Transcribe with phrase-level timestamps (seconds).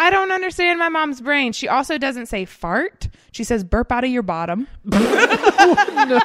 [0.00, 1.52] I don't understand my mom's brain.
[1.52, 3.08] She also doesn't say fart.
[3.32, 4.68] She says burp out of your bottom.
[5.60, 6.18] Oh, no.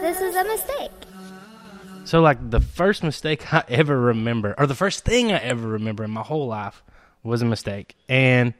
[0.00, 0.90] This is a mistake.
[2.04, 6.04] So like the first mistake I ever remember, or the first thing I ever remember
[6.04, 6.82] in my whole life,
[7.22, 8.54] was a mistake, and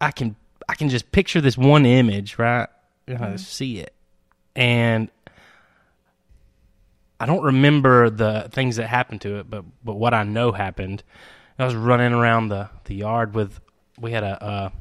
[0.00, 0.34] I can
[0.68, 2.68] I can just picture this one image, right?
[3.06, 3.36] You know, mm-hmm.
[3.36, 3.94] see it,
[4.54, 5.10] and
[7.22, 11.04] I don't remember the things that happened to it, but but what I know happened,
[11.56, 13.60] I was running around the the yard with
[14.00, 14.72] we had a a,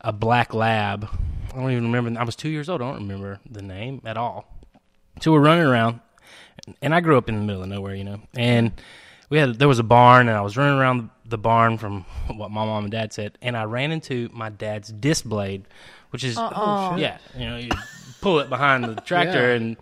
[0.00, 1.08] a black lab.
[1.52, 2.20] I don't even remember.
[2.20, 2.82] I was two years old.
[2.82, 4.46] I don't remember the name at all.
[5.20, 6.00] So we're running around,
[6.82, 8.20] and I grew up in the middle of nowhere, you know.
[8.36, 8.72] And
[9.30, 12.02] we had there was a barn, and I was running around the barn from
[12.36, 15.66] what my mom and dad said, and I ran into my dad's disc blade,
[16.10, 16.96] which is Uh-uh.
[16.98, 17.70] yeah, you know, you
[18.20, 19.54] pull it behind the tractor Yeah.
[19.56, 19.76] and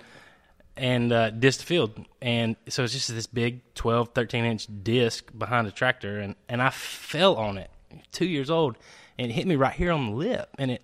[0.78, 5.31] and uh, disc the field, and so it's just this big 12, 13 inch disc
[5.37, 7.70] behind the tractor, and and I fell on it,
[8.12, 8.77] two years old,
[9.19, 10.83] and it hit me right here on the lip, and it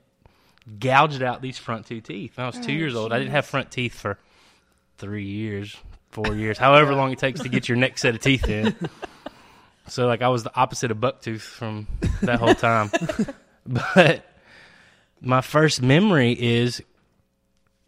[0.78, 2.38] gouged out these front two teeth.
[2.38, 3.12] I was two years old.
[3.12, 4.16] I didn't have front teeth for
[4.97, 5.77] three years,
[6.11, 8.75] four years, however long it takes to get your next set of teeth in.
[9.88, 11.86] So like I was the opposite of bucktooth from
[12.22, 12.91] that whole time.
[13.66, 14.25] but
[15.23, 16.83] my first memory is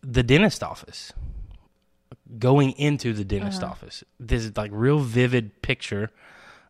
[0.03, 1.13] the dentist office.
[2.39, 3.73] Going into the dentist uh-huh.
[3.73, 4.05] office.
[4.19, 6.11] This is like real vivid picture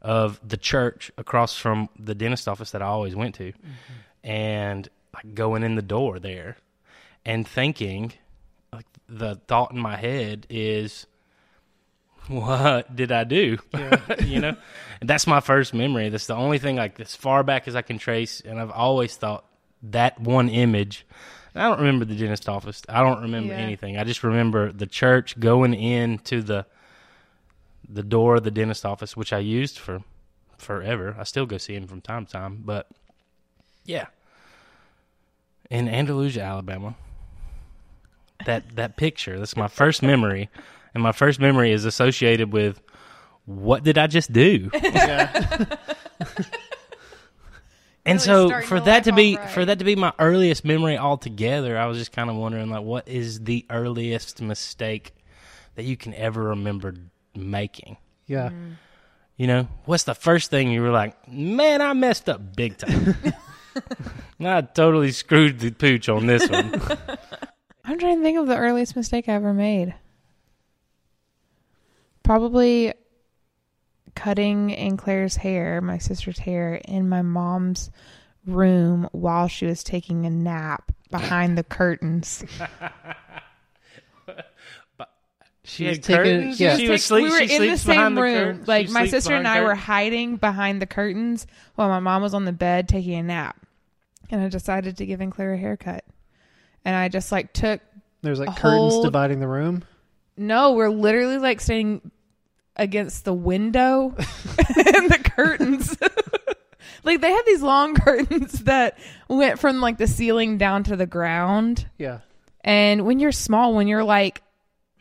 [0.03, 3.53] of the church across from the dentist office that I always went to.
[3.53, 4.31] Mm-hmm.
[4.31, 6.57] And like going in the door there
[7.25, 8.13] and thinking
[8.73, 11.07] like the thought in my head is
[12.29, 13.59] what did I do?
[14.25, 14.57] you know,
[15.01, 16.09] and that's my first memory.
[16.09, 19.17] That's the only thing like as far back as I can trace, and I've always
[19.17, 19.45] thought
[19.91, 21.07] that one image.
[21.55, 22.83] I don't remember the dentist office.
[22.89, 23.61] I don't remember Yeah.
[23.61, 23.97] anything.
[23.97, 26.67] I just remember the church going in to the
[27.89, 30.03] the door of the dentist office, which I used for
[30.57, 31.15] forever.
[31.19, 32.89] I still go see him from time to time, but
[33.85, 34.07] yeah,
[35.71, 36.95] in Andalusia, Alabama.
[38.47, 39.39] That that picture.
[39.39, 40.49] That's my first memory,
[40.93, 42.81] and my first memory is associated with
[43.47, 44.71] what did I just do?
[48.07, 49.51] And Really so for that to be right.
[49.51, 52.83] for that to be my earliest memory altogether, I was just kind of wondering like
[52.83, 55.15] what is the earliest mistake
[55.77, 56.95] that you can ever remember
[57.35, 57.97] making?
[58.27, 58.51] Yeah.
[58.51, 58.77] Mm.
[59.37, 63.17] You know, what's the first thing you were like, man, I messed up big time.
[64.41, 66.75] I totally screwed the pooch on this one.
[67.85, 69.95] I'm trying to think of the earliest mistake I ever made.
[72.23, 72.95] Probably
[74.15, 77.91] cutting in Claire's hair, my sister's hair, in my mom's
[78.47, 82.45] room while she was taking a nap behind the curtains.
[85.67, 86.61] She was had taking- curtains.
[86.61, 86.77] yeah.
[86.77, 87.25] She Take- was sleep.
[87.25, 88.35] we were she in the same room.
[88.35, 88.69] curtains.
[88.69, 92.21] like She my sister and behind I were hiding behind the curtains while my mom
[92.21, 93.57] was on the bed taking a nap.
[94.31, 96.05] And I decided to give in Claire a haircut.
[96.85, 97.81] And I just like took
[98.21, 99.85] There's like curtains whole- dividing the room.
[100.37, 102.11] No, we're literally like standing
[102.77, 105.97] against the window and the curtains.
[107.05, 108.99] like they had these long curtains that
[109.29, 111.87] went from like the ceiling down to the ground.
[111.99, 112.21] Yeah.
[112.63, 114.43] And when you're small, when you're like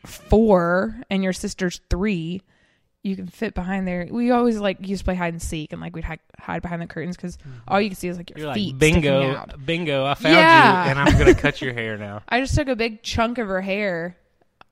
[0.04, 2.42] four and your sister's three,
[3.02, 4.06] you can fit behind there.
[4.10, 6.80] We always like used to play hide and seek and like we'd hi- hide behind
[6.80, 7.50] the curtains because mm-hmm.
[7.68, 9.66] all you can see is like your You're feet like, bingo, out.
[9.66, 10.84] bingo, I found Yeah.
[10.84, 12.22] you, and I'm going to cut your hair now.
[12.28, 14.16] I just took a big chunk of her hair,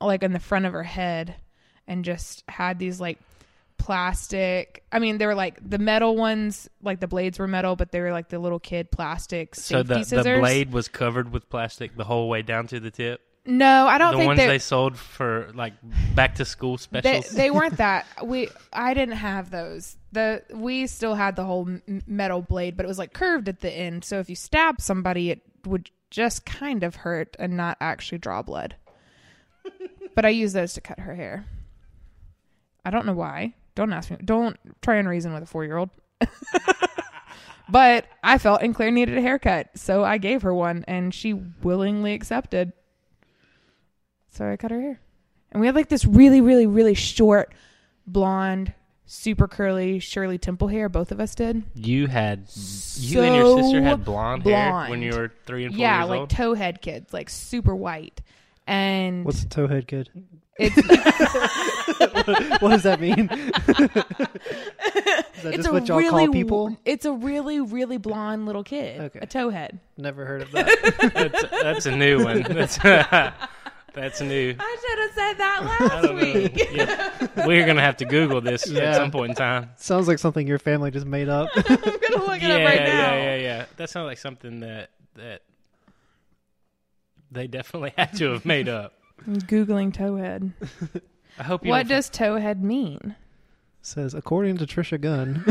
[0.00, 1.34] like in the front of her head,
[1.86, 3.18] and just had these like
[3.78, 4.84] plastic.
[4.92, 8.00] I mean, they were like the metal ones, like the blades were metal, but they
[8.00, 10.40] were like the little kid plastic So safety the, the scissors.
[10.40, 13.20] blade was covered with plastic the whole way down to the tip.
[13.44, 15.72] No, I don't think the think ones they, they sold for like
[16.14, 17.30] back to school they specials.
[17.30, 18.06] they weren't that.
[18.24, 19.96] We I didn't have those.
[20.12, 23.58] The we still had the whole m- metal blade, but it was like curved at
[23.60, 24.04] the end.
[24.04, 28.42] So if you stab somebody, it would just kind of hurt and not actually draw
[28.42, 28.76] blood.
[30.14, 31.44] but I used those to cut her hair.
[32.84, 33.54] I don't know why.
[33.74, 34.18] Don't ask me.
[34.24, 35.90] Don't try and reason with a four year old.
[37.68, 41.32] but I felt and Claire needed a haircut, so I gave her one, and she
[41.32, 42.72] willingly accepted.
[44.30, 45.00] So I cut her hair.
[45.50, 47.54] And we had like this really, really, really short,
[48.06, 48.72] blonde,
[49.04, 50.88] super curly Shirley Temple hair.
[50.88, 51.62] Both of us did.
[51.74, 52.46] you had
[52.96, 54.90] you and your sister had blonde, hair blonde.
[54.90, 56.28] when you were three and four yeah, years like old.
[56.30, 58.22] towhead kids, like super white.
[58.66, 60.08] And What's a towhead kid?
[60.58, 60.76] It's
[62.60, 63.28] what does that mean?
[63.30, 63.38] Is
[65.42, 66.76] that it's just a what y'all really call people?
[66.84, 69.20] it's a really really blonde little kid, Okay.
[69.20, 69.78] a towhead.
[69.96, 71.12] Never heard of that.
[71.14, 72.42] That's, that's a new one.
[72.48, 72.78] That's
[73.94, 74.54] that's new.
[74.58, 76.68] I should have said that last week.
[76.72, 77.46] Yeah.
[77.46, 78.84] We're gonna have to Google this Yeah.
[78.84, 79.68] at some point in time.
[79.76, 81.50] Sounds like something your family just made up.
[81.54, 83.12] I'm gonna look it up right now.
[83.14, 83.64] yeah, yeah, yeah.
[83.76, 85.42] That sounds like something that that
[87.30, 88.94] they definitely had to have made up.
[89.26, 90.52] I'm googling towhead.
[91.38, 91.70] I hope you.
[91.70, 93.16] What don't does towhead mean?
[93.80, 95.44] Says according to Trisha Gunn.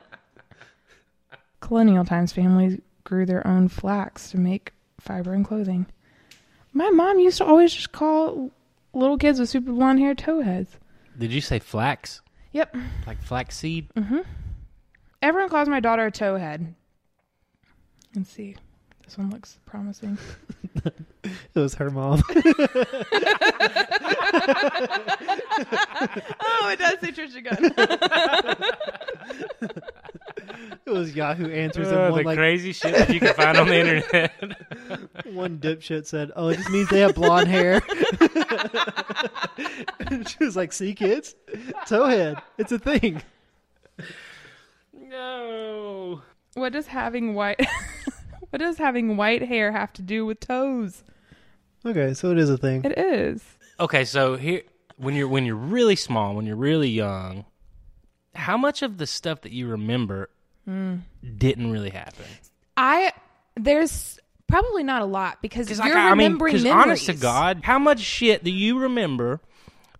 [1.60, 5.86] Colonial times, families grew their own flax to make fiber and clothing.
[6.72, 8.50] My mom used to always just call
[8.92, 10.68] little kids with super blonde hair towheads.
[11.18, 12.22] Did you say flax?
[12.52, 12.76] Yep.
[13.06, 13.88] Like flaxseed?
[13.94, 14.20] Mm-hmm.
[15.20, 16.74] Everyone calls my daughter a towhead.
[18.14, 18.56] Let's see.
[19.04, 20.16] This one looks promising.
[21.24, 22.22] it was her mom.
[26.40, 27.72] oh, it does say Trisha Gunn.
[30.86, 33.56] It was Yahoo Answers, Uh, and one the like crazy shit that you can find
[33.58, 34.32] on the internet.
[35.32, 37.80] one dipshit said, "Oh, it just means they have blonde hair."
[40.26, 41.34] she was like, "See, kids,
[41.86, 43.22] towhead, it's a thing."
[44.94, 46.22] no.
[46.54, 47.60] what does having white
[48.52, 51.02] What does having white hair have to do with toes?
[51.86, 52.84] Okay, so it is a thing.
[52.84, 53.42] It is.
[53.80, 54.60] Okay, so here
[54.98, 57.46] when you're when you're really small, when you're really young,
[58.34, 60.28] how much of the stuff that you remember
[60.66, 60.96] Hmm.
[61.38, 62.26] didn't really happen?
[62.76, 63.12] I
[63.56, 66.86] there's probably not a lot because Because you're like, I mean, remembering because memories.
[66.86, 69.40] honest to God, how much shit do you remember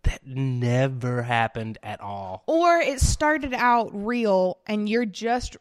[0.03, 2.45] that never happened at all?
[2.47, 5.57] or it started out real and you're just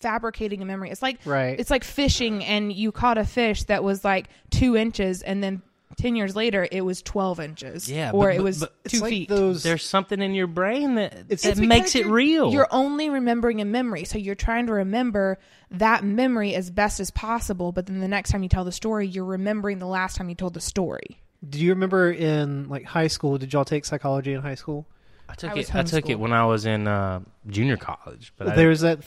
[0.00, 0.90] fabricating a memory.
[0.90, 1.58] It's like Right.
[1.58, 5.62] It's like fishing and you caught a fish that was like two inches and then
[5.96, 7.90] ten years later it was twelve inches.
[7.90, 9.28] Yeah, or but- it was but It's two like feet.
[9.28, 9.62] those.
[9.62, 12.52] There's something in your brain that It's- that It's makes it real.
[12.52, 15.38] You're only remembering a memory, so you're trying to remember
[15.72, 17.72] that memory as best as possible.
[17.72, 20.34] But then the next time you tell the story, you're remembering the last time you
[20.34, 21.18] told the story.
[21.48, 23.36] Do you remember in like high school?
[23.38, 24.86] Did y'all take psychology in high school?
[25.28, 25.74] I took I it.
[25.74, 29.00] I took it when I was in uh, junior college, but I there was that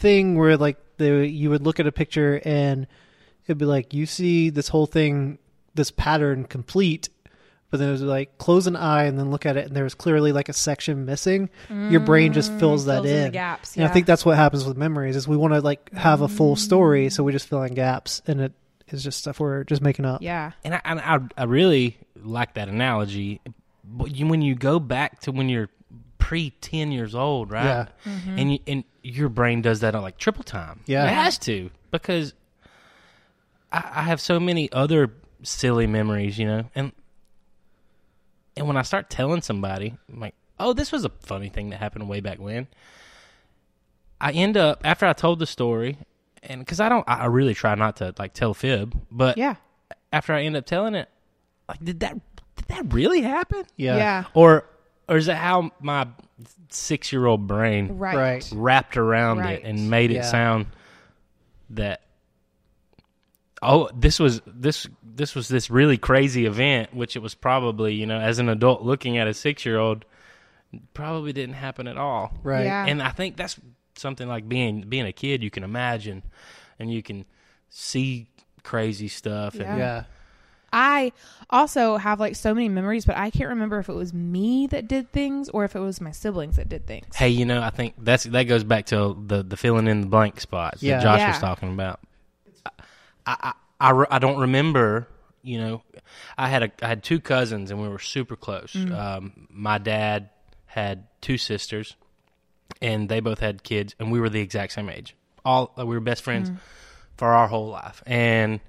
[0.00, 2.86] thing where like the you would look at a picture and
[3.46, 5.38] it'd be like you see this whole thing,
[5.74, 7.08] this pattern complete,
[7.70, 9.84] but then it was like close an eye and then look at it and there
[9.84, 11.48] was clearly like a section missing.
[11.68, 13.24] Your brain just fills that Mm, fills in in.
[13.24, 15.92] the gaps, And I think that's what happens with memories is we want to like
[15.92, 18.52] have a full story, so we just fill in gaps, and it
[18.88, 20.20] is just stuff we're just making up.
[20.22, 23.40] Yeah, and I, I, I really like that analogy.
[23.84, 25.68] But you, when you go back to when you're
[26.30, 27.64] pre ten years old, right?
[27.64, 27.86] Yeah.
[28.06, 28.38] Mm-hmm.
[28.38, 30.78] And you, and your brain does that on like triple time.
[30.86, 31.06] Yeah.
[31.06, 32.34] it has to because
[33.72, 35.12] I, I have so many other
[35.42, 36.92] silly memories, you know, and
[38.56, 41.78] and when I start telling somebody, I'm like, oh, this was a funny thing that
[41.78, 42.68] happened way back when.
[44.20, 45.98] I end up after I told the story,
[46.44, 49.56] and because I don't, I I really try not to like tell fib, but yeah,
[50.12, 51.08] after I end up telling it,
[51.68, 52.20] like, did that
[52.54, 53.64] did that really happen?
[53.76, 53.96] Yeah.
[53.96, 54.66] yeah, Or
[55.10, 56.06] or is it how my
[56.70, 58.52] six year old brain right, Right.
[58.54, 59.58] wrapped around Right.
[59.58, 60.22] it and made it Yeah.
[60.22, 60.66] sound
[61.70, 62.00] that
[63.62, 68.06] oh this was this this was this really crazy event, which it was probably you
[68.06, 70.04] know as an adult looking at a six year old
[70.94, 72.32] probably didn't happen at all.
[72.42, 72.64] Right.
[72.64, 72.86] Yeah.
[72.86, 73.58] And I think that's
[73.96, 76.22] something like being being a kid you can imagine
[76.78, 77.24] and you can
[77.68, 78.28] see
[78.62, 79.76] crazy stuff and Yeah.
[79.76, 80.04] Yeah.
[80.72, 81.12] I
[81.48, 84.86] also have like so many memories, but I can't remember if it was me that
[84.88, 87.16] did things or if it was my siblings that did things.
[87.16, 90.06] Hey, you know, I think that's that goes back to the the filling in the
[90.06, 90.96] blank spots Yeah.
[90.98, 91.26] that Josh Yeah.
[91.28, 92.00] was talking about.
[92.66, 92.70] I,
[93.26, 95.08] I, I, I don't remember.
[95.42, 95.82] You know,
[96.36, 98.76] I had a I had two cousins and we were super close.
[98.92, 100.30] Um, my dad
[100.66, 101.96] had two sisters,
[102.82, 105.16] and they both had kids, and we were the exact same age.
[105.44, 106.52] All we were best friends
[107.16, 108.60] for our whole life, and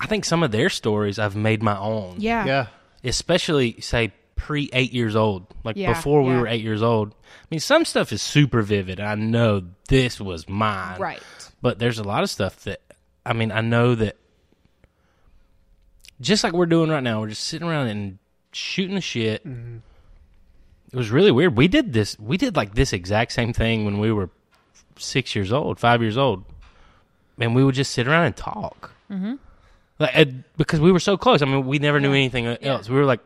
[0.00, 2.44] I think some of their stories I've made my own Yeah.
[2.46, 2.66] Yeah.
[3.04, 6.40] especially say pre eight years old, like Yeah, before we yeah.
[6.40, 7.12] were eight years old.
[7.12, 9.00] I mean, some stuff is super vivid.
[9.00, 11.22] I know this was mine, Right.
[11.60, 12.80] But there's a lot of stuff that
[13.26, 14.16] I mean, I know that
[16.20, 18.18] just like we're doing right now, we're just sitting around and
[18.52, 19.44] shooting the shit.
[19.44, 21.56] It was really weird.
[21.56, 22.18] We did this.
[22.18, 24.30] We did like this exact same thing when we were
[24.96, 26.44] six years old, five years old,
[27.38, 28.92] and we would just sit around and talk.
[29.10, 29.34] Mm-hmm.
[29.98, 31.42] Like, because we were so close.
[31.42, 32.88] I mean, we never knew anything else.
[32.88, 33.20] We were like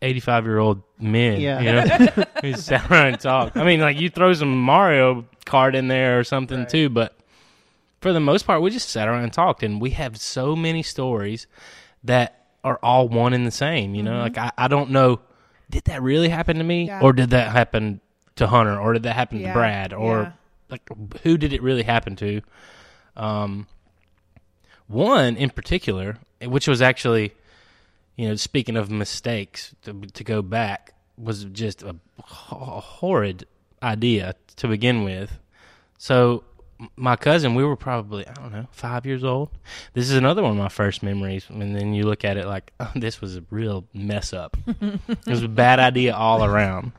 [0.00, 1.40] eighty-five year old men.
[1.40, 1.60] Yeah.
[1.60, 3.56] you know, we sat around and talked.
[3.56, 7.16] I mean, like you throw some Mario Kart in there or something too, but
[8.00, 10.82] for the most part, we just sat around and talked, and we have so many
[10.82, 11.46] stories
[12.02, 13.94] that are all one and the same.
[13.94, 15.20] You know, like I, I don't know,
[15.70, 17.00] did that really happen to me, Yeah.
[17.00, 18.00] or did that happen
[18.36, 20.32] to Hunter, or did that happen Yeah, to Brad, or yeah.
[20.68, 20.82] like
[21.22, 22.40] who did it really happen to?
[23.16, 23.68] Um,
[24.92, 27.32] one in particular, which was actually,
[28.16, 33.46] you know, speaking of mistakes, to, to go back was just a, ho- horrid
[33.82, 35.38] idea to begin with.
[35.98, 36.44] So
[36.96, 39.50] my cousin, we were probably I don't know five years old.
[39.92, 42.72] This is another one of my first memories, and then you look at it like
[42.80, 44.56] oh, this was a real mess up.
[44.66, 46.92] it was a bad idea all around.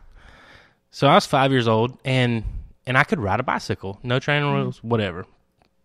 [0.92, 2.44] So I was five years old, and
[2.86, 4.54] and I could ride a bicycle, no training mm.
[4.54, 5.26] rules, whatever.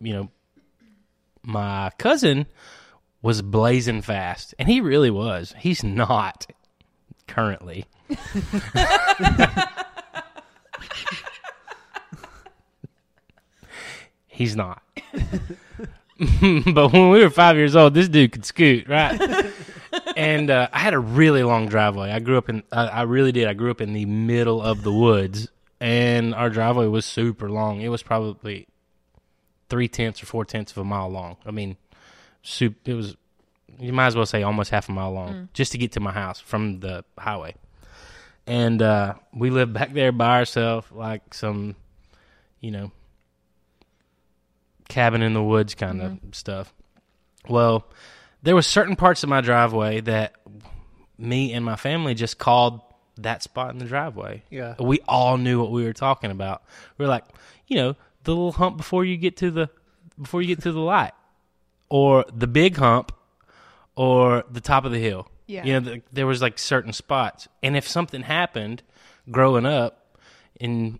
[0.00, 0.31] You know,
[1.42, 2.47] my cousin
[3.23, 5.54] was blazing fast, and he really was.
[5.59, 6.47] He's not
[7.26, 7.87] currently.
[14.26, 14.83] He's not.
[16.73, 19.21] but when we were five years old, this dude could scoot, right?
[20.16, 22.12] and uh, I had a really long driveway.
[22.12, 23.49] I grew up in, I, I really did.
[23.49, 25.49] I grew up in the middle of the woods,
[25.80, 27.80] and our driveway was super long.
[27.80, 28.68] It was probably
[29.69, 31.37] three tenths or four tenths of a mile long.
[31.47, 31.77] I mean,
[32.43, 32.77] soup.
[32.87, 33.17] It was,
[33.79, 36.13] you might as well say almost half a mile long just to get to my
[36.13, 37.55] house from the highway.
[38.47, 41.77] And uh, we lived back there by ourselves, like some,
[42.61, 42.91] you know,
[44.89, 46.73] cabin in the woods kind of stuff.
[47.49, 47.87] Well,
[48.43, 50.35] there was certain parts of my driveway that
[51.19, 52.81] me and my family just called
[53.19, 54.43] that spot in the driveway.
[54.51, 54.75] Yeah.
[54.79, 56.63] We all knew what we were talking about.
[56.97, 57.25] We are like,
[57.67, 57.97] you know,
[58.29, 59.71] the little hump before you get to the
[60.21, 61.13] before you get to the light
[61.89, 63.11] or the big hump
[63.97, 65.27] or the top of the hill.
[65.47, 65.65] Yeah.
[65.65, 67.49] You know, the, there was like certain spots.
[67.63, 68.83] And if something happened
[69.31, 70.19] growing up
[70.61, 70.99] and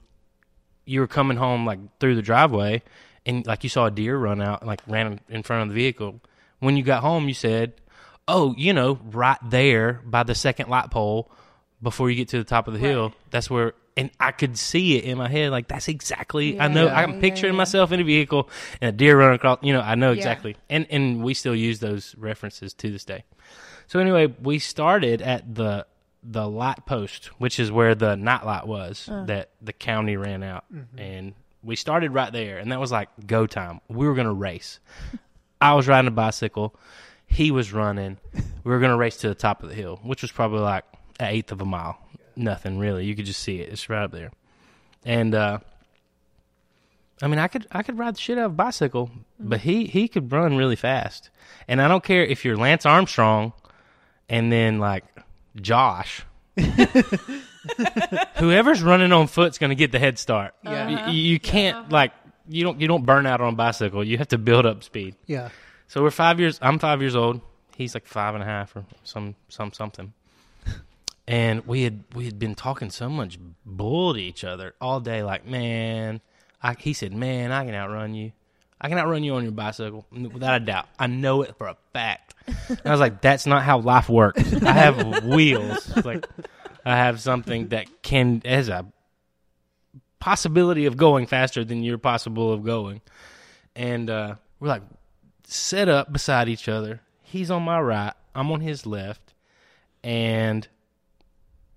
[0.87, 2.83] you were coming home like through the driveway
[3.27, 6.23] and like you saw a deer run out like ran in front of the vehicle
[6.61, 7.75] when you got home you said
[8.27, 11.31] oh you know right there by the second light pole
[11.83, 14.97] before you get to the top of the hill that's where and i could see
[14.97, 17.59] it in my head like that's exactly i know Yeah, i'm yeah, picturing yeah.
[17.59, 18.49] myself in a vehicle
[18.81, 20.19] and a deer running across you know i know Yeah.
[20.19, 23.25] exactly and and we still use those references to this day
[23.89, 25.87] so anyway, we started at the
[26.23, 29.25] the light post, which is where the night light was uh.
[29.25, 30.99] that the county ran out, mm-hmm.
[30.99, 33.81] and we started right there, and that was like go time.
[33.89, 34.79] We were gonna race.
[35.61, 36.77] I was riding a bicycle,
[37.27, 38.19] he was running.
[38.63, 40.85] We were gonna race to the top of the hill, which was probably like
[41.19, 41.99] an eighth of a mile.
[42.39, 43.05] Nothing really.
[43.05, 43.71] You could just see it.
[43.73, 44.31] It's right up there,
[45.05, 45.59] and uh,
[47.21, 49.87] I mean, I could I could ride the shit out of a bicycle, but he
[49.87, 51.31] he could run really fast.
[51.67, 53.53] And I don't care if you're Lance Armstrong,
[54.29, 55.05] and then like
[55.61, 56.23] Josh,
[58.37, 60.55] whoever's running on foot's going to get the head start.
[60.63, 61.09] Yeah.
[61.09, 62.13] You, you can't like
[62.49, 64.05] you don't you don't burn out on a bicycle.
[64.05, 65.17] You have to build up speed.
[65.27, 65.49] Yeah.
[65.89, 66.59] So we're five years.
[66.63, 67.41] I'm five years old.
[67.77, 70.13] He's like five and a half or some some something.
[71.29, 75.23] And we had we had been talking so much bull to each other all day.
[75.23, 76.23] Like, man,
[76.63, 78.33] I, he said, "Man, I can outrun you.
[78.81, 80.89] I can outrun you on your bicycle without a doubt.
[80.99, 84.55] I know it for a fact." And I was like, "That's not how life works.
[84.63, 85.95] I have wheels.
[86.03, 86.27] Like
[86.83, 88.87] I have something that can has a
[90.21, 93.03] possibility of going faster than you're possible of going."
[93.77, 94.83] And uh, we're like
[95.45, 97.03] set up beside each other.
[97.21, 98.15] He's on my right.
[98.35, 99.35] I'm on his left,
[100.03, 100.67] and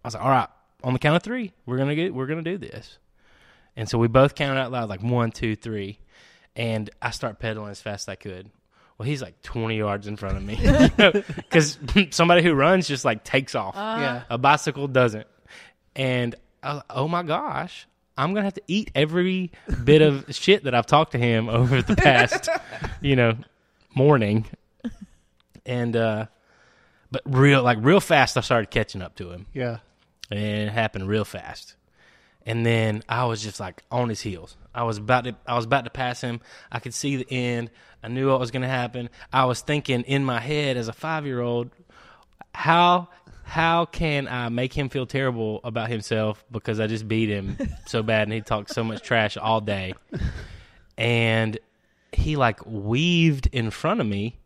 [0.03, 0.49] I was like, "All right,
[0.83, 2.97] on the count of three, we're gonna get, we're gonna do this."
[3.75, 5.99] And so we both counted out loud, like one, two, three,
[6.55, 8.49] and I start pedaling as fast as I could.
[8.97, 10.55] Well, he's like 20 yards in front of me
[11.35, 11.79] because
[12.11, 13.75] somebody who runs just like takes off.
[13.75, 14.23] Yeah.
[14.29, 15.25] A bicycle doesn't.
[15.95, 19.51] And I was like, oh my gosh, I'm gonna have to eat every
[19.83, 22.49] bit of shit that I've talked to him over the past,
[23.01, 23.37] you know,
[23.95, 24.45] morning.
[25.65, 26.25] And uh
[27.09, 29.47] but real like real fast I started catching up to him.
[29.53, 29.77] Yeah.
[30.31, 31.75] And it happened real fast.
[32.45, 34.57] And then I was just like on his heels.
[34.73, 36.41] I was about to I was about to pass him.
[36.71, 37.69] I could see the end.
[38.03, 39.09] I knew what was going to happen.
[39.31, 41.69] I was thinking in my head as a 5-year-old,
[42.55, 43.09] how
[43.43, 48.01] how can I make him feel terrible about himself because I just beat him so
[48.03, 49.93] bad and he talked so much trash all day.
[50.97, 51.59] And
[52.13, 54.39] he like weaved in front of me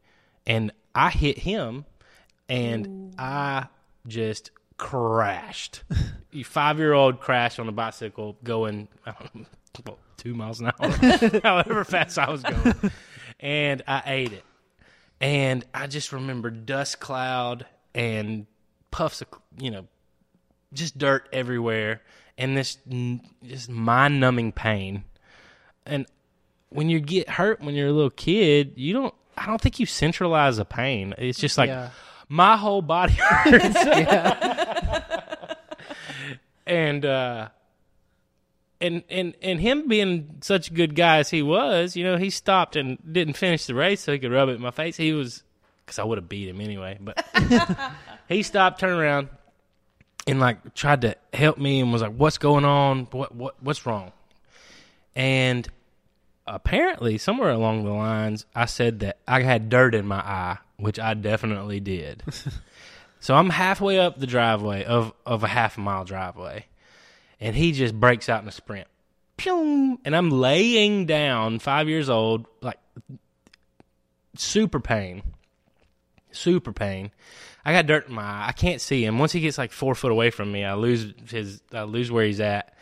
[0.48, 1.86] and I hit him
[2.50, 3.68] and I
[4.08, 5.84] just crashed.
[6.32, 10.90] You five year old crashed on a bicycle going know, two miles an hour,
[11.44, 12.92] however fast I was going,
[13.40, 14.44] and I ate it.
[15.22, 18.48] And I just remember dust cloud and
[18.92, 19.88] puffs of you know
[20.74, 22.02] just dirt everywhere
[22.38, 22.80] and this
[23.42, 25.06] just mind numbing pain.
[25.86, 26.06] And
[26.68, 29.14] when you get hurt when you're a little kid, you don't.
[29.38, 31.14] I don't think you centralize the pain.
[31.18, 31.92] It's just like, Yeah.
[32.28, 34.65] my whole body hurts.
[36.66, 37.50] And uh,
[38.82, 42.30] and and and him being such a good guy as he was, you know, he
[42.30, 44.98] stopped and didn't finish the race so he could rub it in my face.
[44.98, 45.44] He was
[45.86, 47.24] because I would have beat him anyway, but
[48.28, 49.30] he stopped, turned around,
[50.28, 53.08] and like tried to help me and was like, "What's going on?
[53.12, 54.12] What what what's wrong?"
[55.16, 55.68] And
[56.46, 61.00] apparently, somewhere along the lines, I said that I had dirt in my eye, which
[61.00, 62.24] I definitely did.
[63.26, 66.68] so I'm halfway up the driveway of of a half mile driveway,
[67.40, 68.88] and he just breaks out in a sprint.
[69.48, 72.78] And I'm laying down, five years old, like
[74.38, 75.24] super pain,
[76.30, 77.10] super pain.
[77.66, 78.46] I got dirt in my eye.
[78.50, 79.18] I can't see him.
[79.18, 81.64] Once he gets like four foot away from me, I lose his.
[81.74, 82.78] I lose where he's at.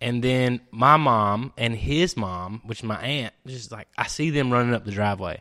[0.00, 4.30] And then my mom and his mom, which is my aunt, just like I see
[4.30, 5.40] them running up the driveway,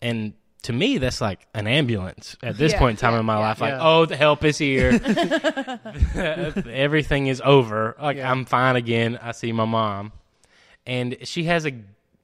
[0.00, 0.32] and
[0.62, 3.34] to me that's like an ambulance at this Yeah, point in time yeah, in my
[3.34, 3.38] yeah.
[3.40, 3.60] life.
[3.60, 3.78] Like, Yeah.
[3.82, 4.90] oh, the help is here.
[6.70, 7.96] Everything is over.
[8.00, 8.30] Like Yeah.
[8.30, 9.18] I'm fine again.
[9.20, 10.12] I see my mom,
[10.86, 11.72] and she has a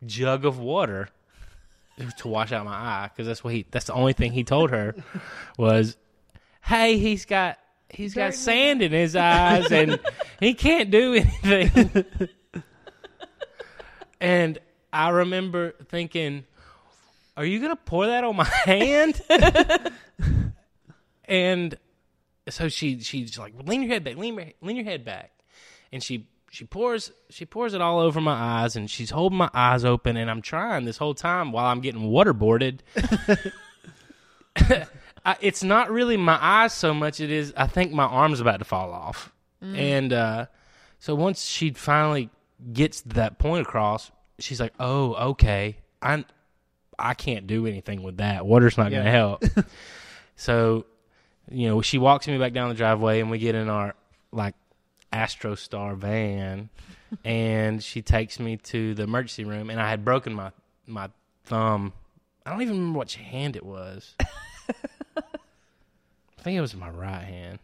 [0.06, 1.08] jug of water
[2.18, 3.66] to wash out my eye because that's what he.
[3.70, 4.94] That's the only thing he told her
[5.58, 5.96] was,
[6.62, 7.58] "Hey, he's got
[7.90, 9.98] he's got sand in his eyes and
[10.38, 12.04] he can't do anything."
[14.20, 14.58] and
[14.92, 16.44] I remember thinking,
[17.38, 19.22] "Are you gonna pour that on my hand?"
[21.24, 21.78] and
[22.48, 25.30] so she she's like, "Lean your head back, lean your, lean your head back,"
[25.92, 29.50] and she she pours she pours it all over my eyes, and she's holding my
[29.54, 32.80] eyes open, and I'm trying this whole time while I'm getting waterboarded.
[35.24, 38.58] I, it's not really my eyes so much; it is I think my arm's about
[38.58, 40.46] to fall off, and uh,
[40.98, 42.30] so once she finally
[42.72, 46.24] gets that point across, she's like, "Oh, okay, I
[46.98, 48.46] I can't do anything with that.
[48.46, 49.44] Water's not going to help."
[50.36, 50.84] so
[51.50, 53.94] you know, she walks me back down the driveway and we get in our
[54.32, 54.54] like
[55.12, 56.68] Astrostar van
[57.24, 60.52] and she takes me to the emergency room and I had broken my
[60.86, 61.08] my
[61.44, 61.92] thumb.
[62.44, 64.14] I don't even remember which hand it was.
[64.20, 65.22] I
[66.42, 67.58] think it was my right hand.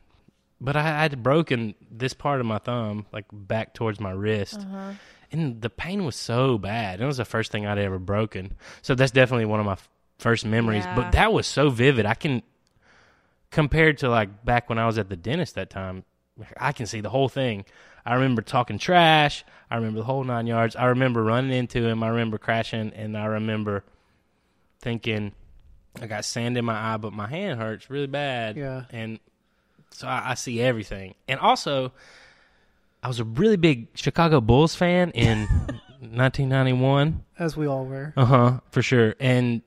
[0.60, 4.60] But I had broken this part of my thumb, like back towards my wrist.
[4.60, 4.92] Uh-huh.
[5.34, 7.00] And the pain was so bad.
[7.00, 8.52] It was the first thing I'd ever broken.
[8.82, 10.84] So that's definitely one of my f- first memories.
[10.84, 10.94] Yeah.
[10.94, 12.06] But that was so vivid.
[12.06, 12.42] I can
[13.50, 16.04] compared to like back when I was at the dentist that time,
[16.56, 17.64] I can see the whole thing.
[18.06, 19.44] I remember talking trash.
[19.70, 20.76] I remember the whole nine yards.
[20.76, 22.02] I remember running into him.
[22.02, 23.84] I remember crashing, and I remember
[24.80, 25.32] thinking,
[26.00, 28.56] I got sand in my eye, but my hand hurts really bad.
[28.56, 28.84] Yeah.
[28.90, 29.18] and
[29.90, 31.14] so I, I see everything.
[31.28, 31.92] And also,
[33.04, 35.40] I was a really big Chicago Bulls fan in
[36.00, 37.22] 1991.
[37.38, 38.14] as we all were.
[38.16, 39.14] Uh huh, for sure.
[39.20, 39.60] And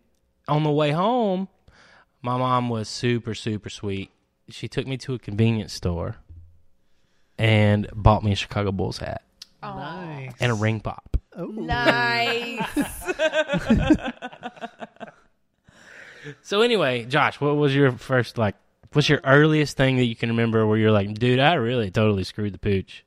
[0.48, 1.48] on the way home,
[2.24, 4.10] my mom was super, super sweet.
[4.50, 6.16] She took me to a convenience store
[7.38, 9.22] and bought me a Chicago Bulls hat
[9.62, 10.34] Nice.
[10.40, 11.18] and a ring pop.
[11.36, 11.46] Oh.
[11.46, 12.66] Nice.
[16.42, 18.56] So anyway, Josh, what was your first like?
[18.92, 22.26] What's your earliest thing that you can remember where you're like, dude, I really totally
[22.26, 23.06] screwed the pooch?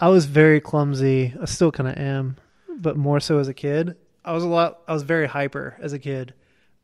[0.00, 1.34] I was very clumsy.
[1.40, 2.36] I still kind of am,
[2.78, 3.96] but more so as a kid.
[4.24, 4.80] I was a lot.
[4.88, 6.34] I was very hyper as a kid,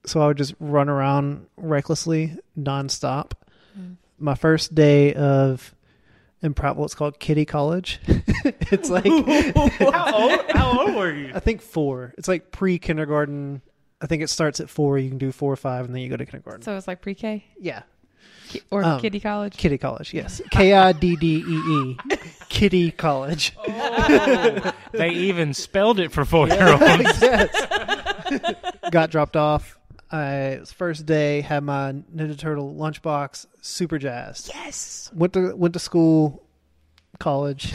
[0.04, 3.32] so I would just run around recklessly, nonstop.
[3.78, 3.96] Mm.
[4.18, 5.74] My first day of
[6.42, 8.00] in Prattville, it's called Kiddee College.
[8.06, 9.04] it's like
[9.94, 10.50] How old?
[10.50, 11.32] How old were you?
[11.34, 12.14] I think four.
[12.18, 13.62] It's like pre kindergarten.
[14.00, 14.98] I think it starts at four.
[14.98, 16.62] You can do four or five, and then you go to kindergarten.
[16.62, 17.84] so it's like pre-K yeah, Ki-
[18.70, 19.56] or Um, kiddie college.
[19.56, 20.12] Kiddee College.
[20.14, 21.96] Yes, K I D D E E,
[22.48, 23.52] Kiddee College.
[24.92, 26.82] They even spelled it for four year olds.
[27.22, 28.66] yes.
[28.90, 29.78] Got dropped off.
[30.10, 33.46] I first day had my Ninja Turtle lunchbox.
[33.60, 34.50] Super jazzed.
[34.54, 35.10] Yes.
[35.14, 36.46] Went to went to school,
[37.18, 37.74] college.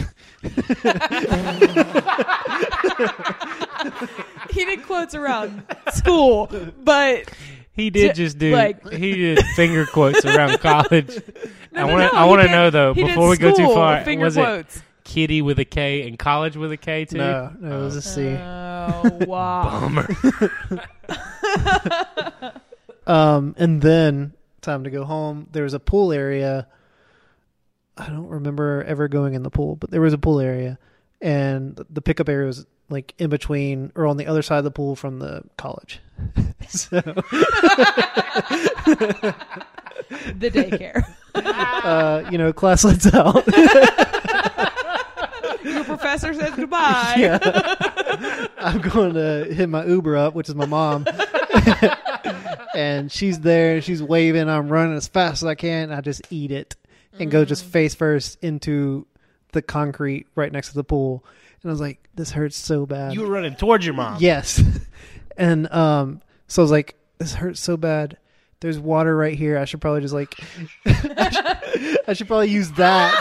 [4.49, 6.49] He did quotes around school,
[6.83, 7.31] but
[7.73, 11.19] He did To- just do like- he did finger quotes around college.
[11.71, 13.49] no, I no, want to no, I want to know though he before we go
[13.51, 14.03] too school, far.
[14.03, 14.77] Finger Was quotes.
[14.77, 17.17] it Kitty with a K and college with a K too?
[17.17, 18.27] No, no, it was a C.
[18.29, 19.79] Oh wow.
[19.81, 20.07] Bummer.
[23.07, 25.47] Um, and then time to go home.
[25.51, 26.67] There was a pool area.
[27.97, 30.77] I don't remember ever going in the pool, but there was a pool area,
[31.19, 34.71] and the pickup area was like in between or on the other side of the
[34.71, 35.99] pool from the college.
[36.77, 37.01] so,
[40.35, 41.05] the daycare.
[41.35, 43.45] uh, you know, class lets out.
[45.63, 47.15] Your professor says goodbye.
[47.17, 51.05] yeah, I'm going to hit my Uber up, which is my mom.
[52.75, 53.81] and she's there.
[53.81, 54.49] She's waving.
[54.49, 55.83] I'm running as fast as I can.
[55.91, 56.75] And I just eat it
[57.19, 59.05] and go just face first into
[59.51, 61.23] the concrete right next to the pool.
[61.61, 64.17] And I was like, "This hurts so bad." You were running towards your mom.
[64.19, 64.61] Yes.
[65.37, 68.17] and um so I was like, this hurts so bad.
[68.59, 69.57] There's water right here.
[69.57, 70.35] I should probably just like
[70.85, 73.15] I, should, I should probably use that.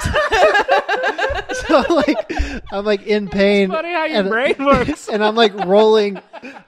[1.68, 2.32] so I'm like
[2.72, 3.70] I'm like in pain.
[3.70, 5.08] Funny how your and, brain works.
[5.12, 6.20] and I'm like rolling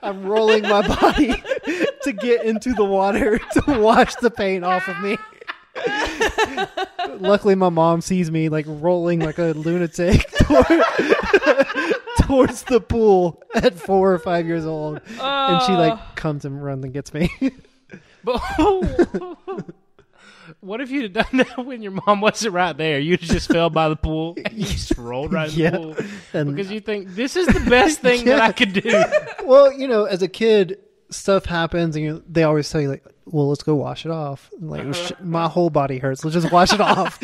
[0.04, 1.34] I'm rolling my body
[2.04, 5.18] to get into the water to wash the pain off of me.
[7.18, 10.64] Luckily, my mom sees me like rolling like a lunatic toward,
[12.32, 15.98] towards the pool at four or five years old, and she like uh.
[16.14, 17.30] comes and runs and gets me.
[18.24, 18.40] But
[20.60, 23.00] what if you'd have done that when your mom wasn't right there?
[23.00, 25.70] You just fell by the pool and you just rolled right in Yeah.
[25.70, 25.96] the pool
[26.32, 29.04] And because you think this is the best thing that I could do.
[29.44, 30.78] well, you know, as a kid,
[31.10, 34.50] stuff happens, and you, they always tell you like, "Well, let's go wash it off."
[34.58, 34.92] And, like, uh-huh.
[34.92, 36.24] sh- my whole body hurts.
[36.24, 37.18] Let's just wash it off.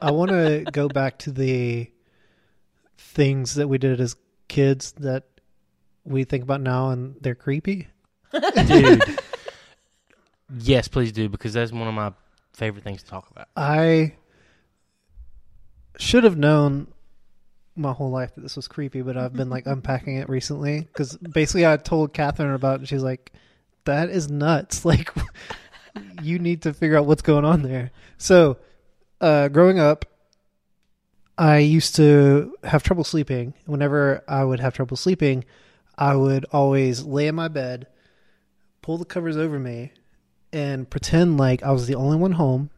[0.00, 1.90] I want to go back to the
[2.96, 4.16] things that we did as
[4.48, 5.24] kids that
[6.04, 7.88] we think about now, and they're creepy.
[8.66, 9.02] Dude.
[10.58, 12.12] Yes, please do because that's one of my
[12.54, 13.48] favorite things to talk about.
[13.56, 14.16] I
[15.98, 16.88] should have known
[17.76, 21.16] my whole life that this was creepy, but I've been like unpacking it recently because
[21.16, 22.80] basically I told Catherine about it.
[22.80, 23.32] And she's like,
[23.84, 24.84] "That is nuts!
[24.84, 25.10] Like,
[26.22, 28.58] you need to figure out what's going on there." So,
[29.20, 30.04] uh, growing up,
[31.36, 33.54] I used to have trouble sleeping.
[33.66, 35.44] Whenever I would have trouble sleeping,
[35.96, 37.86] I would always lay in my bed,
[38.82, 39.92] pull the covers over me,
[40.52, 42.70] and pretend like I was the only one home.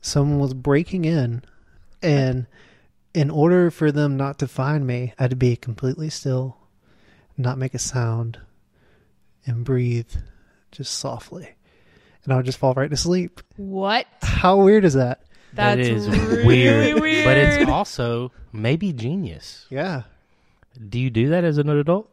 [0.00, 1.42] Someone was breaking in,
[2.02, 2.46] and
[3.12, 6.56] in order for them not to find me, I had to be completely still,
[7.36, 8.38] not make a sound,
[9.44, 10.10] and breathe
[10.72, 11.50] just softly.
[12.24, 13.40] And I would just fall right to sleep.
[13.56, 14.06] What?
[14.22, 15.22] How weird is that?
[15.52, 17.24] That's that is really weird, weird.
[17.24, 19.66] but it's also maybe genius.
[19.70, 20.02] Yeah.
[20.88, 22.08] Do you do that as an adult?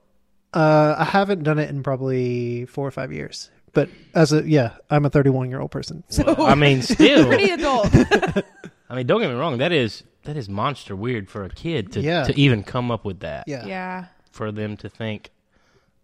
[0.53, 3.49] Uh, I haven't done it in probably four or five years.
[3.73, 6.03] But as a yeah, I'm a 31 year old person.
[6.09, 7.89] so I mean, still, pretty adult.
[8.89, 9.59] I mean, don't get me wrong.
[9.59, 12.23] That is that is monster weird for a kid to Yeah.
[12.23, 13.43] to even come up with that.
[13.47, 14.05] Yeah, yeah.
[14.31, 15.29] For them to think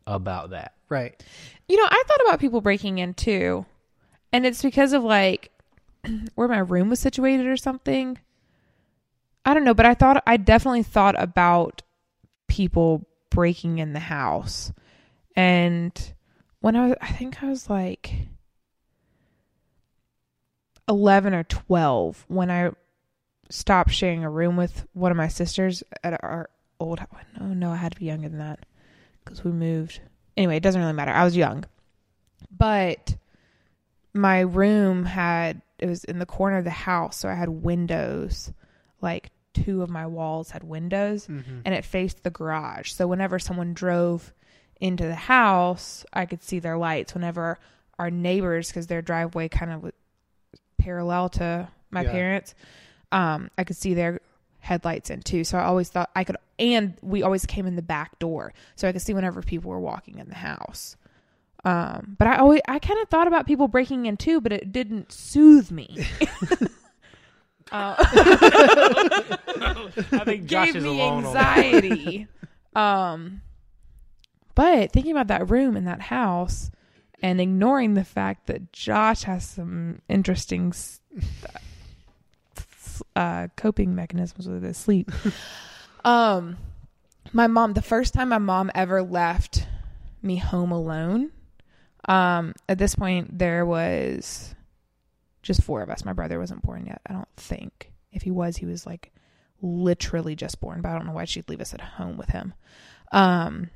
[0.05, 0.73] about that.
[0.89, 1.21] right.
[1.69, 3.65] You know, I thought about people breaking in too.
[4.33, 5.49] And it's because of like
[6.35, 8.17] where my room was situated or something.
[9.45, 11.81] I don't know, but I thought I definitely thought about
[12.47, 14.71] people breaking in the house.
[15.35, 15.91] And
[16.61, 18.13] when I was I think I was like
[20.87, 22.71] 11 or 12 when I
[23.49, 27.09] stopped sharing a room with one of my sisters at our old house.
[27.39, 28.65] No, no, I had to be younger than that
[29.23, 29.99] because we moved.
[30.35, 31.11] Anyway, it doesn't really matter.
[31.11, 31.65] I was young.
[32.55, 33.15] But
[34.13, 37.17] my room had, it was in the corner of the house.
[37.17, 38.51] So I had windows.
[39.01, 41.27] Like two of my walls had windows
[41.65, 42.91] and it faced the garage.
[42.91, 44.33] So whenever someone drove
[44.79, 47.13] into the house, I could see their lights.
[47.13, 47.59] Whenever
[47.99, 49.93] our neighbors, because their driveway kind of was
[50.77, 52.11] parallel to my Yeah.
[52.11, 52.55] parents,
[53.11, 54.21] um, I could see their
[54.59, 55.43] headlights in too.
[55.43, 58.87] So I always thought I could, and we always came in the back door, so
[58.87, 60.95] I could see whenever people were walking in the house.
[61.65, 64.71] Um, but I always, I kind of thought about people breaking in too, but it
[64.73, 66.05] didn't soothe me.
[67.71, 67.95] uh,
[70.11, 72.27] I think Josh gave me anxiety.
[72.75, 73.41] um,
[74.55, 76.69] but thinking about that room in that house
[77.21, 80.99] and ignoring the fact that Josh has some interesting s-
[83.15, 85.09] uh, coping mechanisms with his sleep.
[86.03, 86.57] um,
[87.31, 89.65] my mom, the first time my mom ever left
[90.21, 91.31] me home alone,
[92.05, 94.55] um, at this point there was
[95.41, 96.05] just four of us.
[96.05, 97.01] My brother wasn't born yet.
[97.05, 97.91] I don't think.
[98.11, 99.11] If he was, he was like
[99.61, 102.53] literally just born, but I don't know why she'd leave us at home with him.
[103.11, 103.69] Um,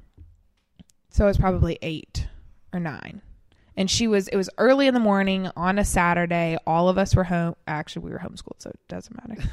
[1.09, 2.27] so it was probably eight
[2.73, 3.21] or nine.
[3.75, 6.57] And she was, it was early in the morning on a Saturday.
[6.65, 7.55] All of us were home.
[7.67, 9.43] Actually, we were homeschooled, so it doesn't matter.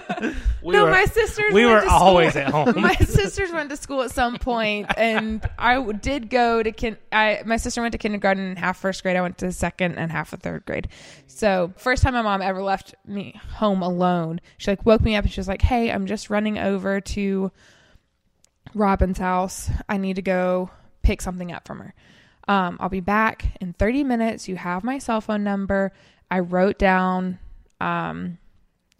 [0.60, 1.54] We no, were, my sisters.
[1.54, 2.74] we were always at home.
[2.80, 6.96] my sisters went to school at some point, and I did go to kin.
[7.12, 9.16] I my sister went to kindergarten and half first grade.
[9.16, 10.88] I went to second and half of third grade.
[11.28, 14.40] So first time my mom ever left me home alone.
[14.56, 17.52] She like woke me up and she was like, "Hey, I'm just running over to
[18.74, 19.70] Robin's house.
[19.88, 20.70] I need to go
[21.02, 21.94] pick something up from her.
[22.48, 24.48] Um, I'll be back in 30 minutes.
[24.48, 25.92] You have my cell phone number.
[26.30, 27.38] I wrote down
[27.80, 28.38] um,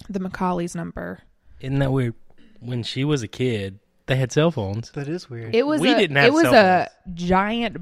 [0.08, 1.20] the Macaulay's number.
[1.60, 2.14] Isn't that weird?
[2.60, 4.90] When she was a kid, they had cell phones.
[4.92, 5.54] That is weird.
[5.54, 7.76] It was We a, didn't have it was cell a giant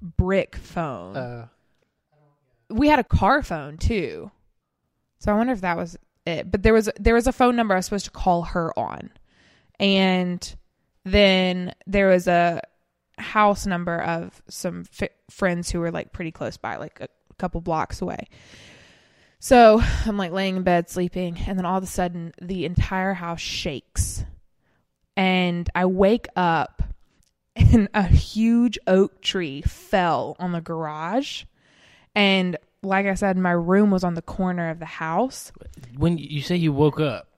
[0.00, 1.16] brick phone.
[1.16, 1.46] uh,
[2.68, 4.30] we had a car phone too.
[5.18, 6.50] So I wonder if that was it.
[6.50, 9.10] But there was there was a phone number I was supposed to call her on.
[9.78, 10.56] And
[11.04, 12.62] then there was a
[13.18, 17.60] house number of some fi- friends who were like pretty close by, like a couple
[17.60, 18.26] blocks away.
[19.44, 23.12] So I'm like laying in bed sleeping, and then all of a sudden the entire
[23.12, 24.24] house shakes.
[25.16, 26.82] And I wake up,
[27.56, 31.42] and a huge oak tree fell on the garage.
[32.14, 35.52] And like I said, my room was on the corner of the house.
[35.96, 37.28] When you say you woke up,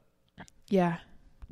[0.69, 0.99] Yeah.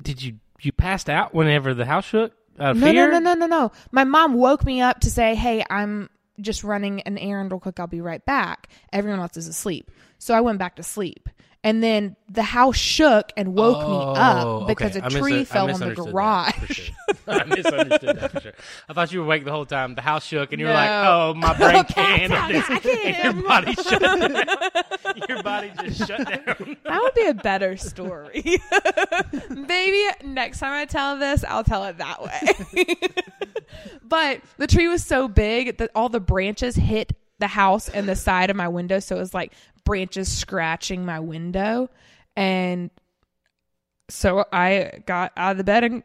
[0.00, 2.32] did you you passed out whenever the house shook?
[2.60, 3.10] Out of No, fear?
[3.10, 3.72] no, no, no, no, no.
[3.90, 6.08] My mom woke me up to say, "Hey, I'm
[6.40, 7.80] just running an errand real quick.
[7.80, 9.90] I'll be right back." Everyone else is asleep,
[10.22, 11.28] so I went back to sleep.
[11.64, 14.14] And then the house shook and woke me Oh,
[14.62, 15.00] up because okay.
[15.00, 16.70] a I tree misun- I fell on the misunderstood that garage.
[16.76, 16.94] sure.
[17.28, 18.52] I misunderstood that for sure.
[18.88, 19.94] I thought you were awake the whole time.
[19.94, 22.50] The house shook, and you were like, "Oh, my brain can't." out.
[22.50, 23.16] handle I can't.
[23.24, 25.24] And your body shut down.
[25.28, 26.76] Your body just shut down.
[26.82, 28.60] That would be a better story.
[29.50, 32.96] Maybe next time I tell this, I'll tell it that way.
[34.02, 38.14] but the tree was so big that all the branches hit the house and the
[38.16, 38.98] side of my window.
[39.00, 39.52] So it was like
[39.84, 41.90] branches scratching my window.
[42.36, 42.90] And
[44.08, 46.02] so I got out of the bed and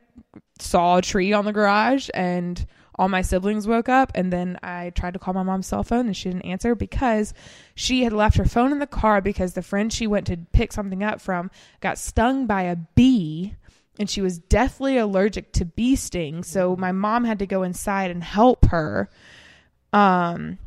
[0.59, 4.11] saw a tree on the garage and all my siblings woke up.
[4.15, 7.33] And then I tried to call my mom's cell phone and she didn't answer because
[7.75, 10.73] she had left her phone in the car because the friend she went to pick
[10.73, 13.55] something up from got stung by a bee
[13.99, 16.47] and she was deathly allergic to bee stings.
[16.47, 19.09] So my mom had to go inside and help her.
[19.93, 20.57] Um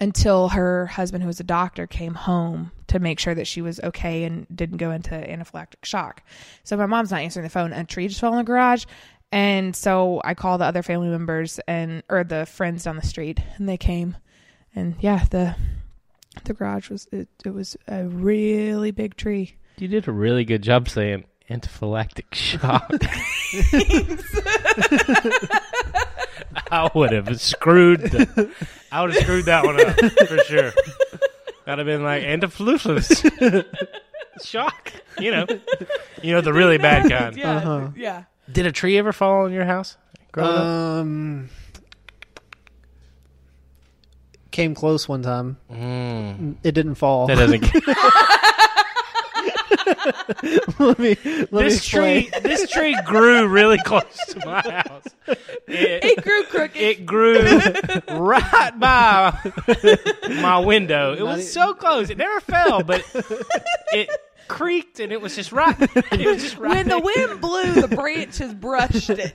[0.00, 3.80] until her husband who was a doctor came home to make sure that she was
[3.80, 6.22] okay and didn't go into anaphylactic shock.
[6.64, 7.72] So my mom's not answering the phone.
[7.72, 8.84] A tree just fell in the garage.
[9.32, 13.40] And so I called the other family members and or the friends down the street
[13.56, 14.16] and they came.
[14.74, 15.56] And yeah the
[16.44, 19.56] the garage was it, it was a really big tree.
[19.78, 22.90] You did a really good job saying anaphylactic shock.
[26.70, 28.00] I would have screwed.
[28.02, 28.50] The,
[28.90, 29.96] I would have screwed that one up
[30.28, 30.72] for sure.
[31.64, 33.64] That'd have been like anaphylactic
[34.44, 34.92] shock.
[35.18, 35.46] You know,
[36.22, 37.36] you know the really bad kind.
[37.36, 37.88] yeah Uh-huh.
[37.96, 39.96] yeah Did a tree ever fall on your house?
[40.32, 40.58] Growing up?
[40.64, 41.48] um,
[44.50, 45.56] came close one time.
[45.70, 47.26] Mm, It didn't fall.
[47.28, 47.64] that doesn't.
[50.78, 52.30] Let me let this explain.
[52.30, 55.04] tree, this tree grew really close to my house.
[55.68, 57.38] It, it grew crooked it grew
[58.08, 59.38] right by
[60.40, 61.14] my window.
[61.14, 62.10] It was so close.
[62.10, 63.04] It never fell, but
[63.92, 64.08] it
[64.48, 65.76] creaked, and it was just right.
[66.12, 66.70] It was just right.
[66.70, 69.34] when the wind blew the branches brushed it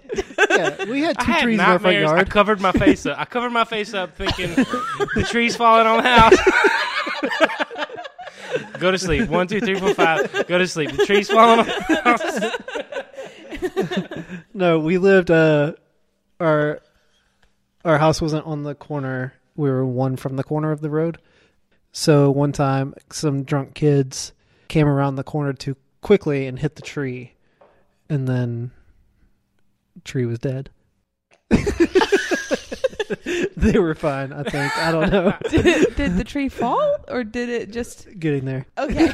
[0.50, 2.12] Yeah, we had I two had trees in our front nightmares.
[2.12, 3.20] I covered my face up.
[3.20, 7.58] I covered my face up, thinking the tree's falling on the house.
[8.82, 9.30] Go to sleep.
[9.30, 10.48] One, two, three, four, five.
[10.48, 10.92] Go to sleep.
[10.92, 11.68] The tree's falling.
[14.54, 15.30] No, we lived.
[15.30, 15.74] Uh,
[16.40, 16.82] our
[17.86, 19.34] our house wasn't on the corner.
[19.56, 21.20] We were one from the corner of the road.
[21.92, 24.34] So one time, some drunk kids
[24.68, 27.34] came around the corner too quickly and hit the tree,
[28.10, 28.72] and then
[29.96, 30.70] the tree was dead.
[33.58, 34.78] they were fine, I think.
[34.78, 35.34] I don't know.
[35.50, 38.66] did, did the tree fall or did it just Getting there.
[38.78, 39.10] okay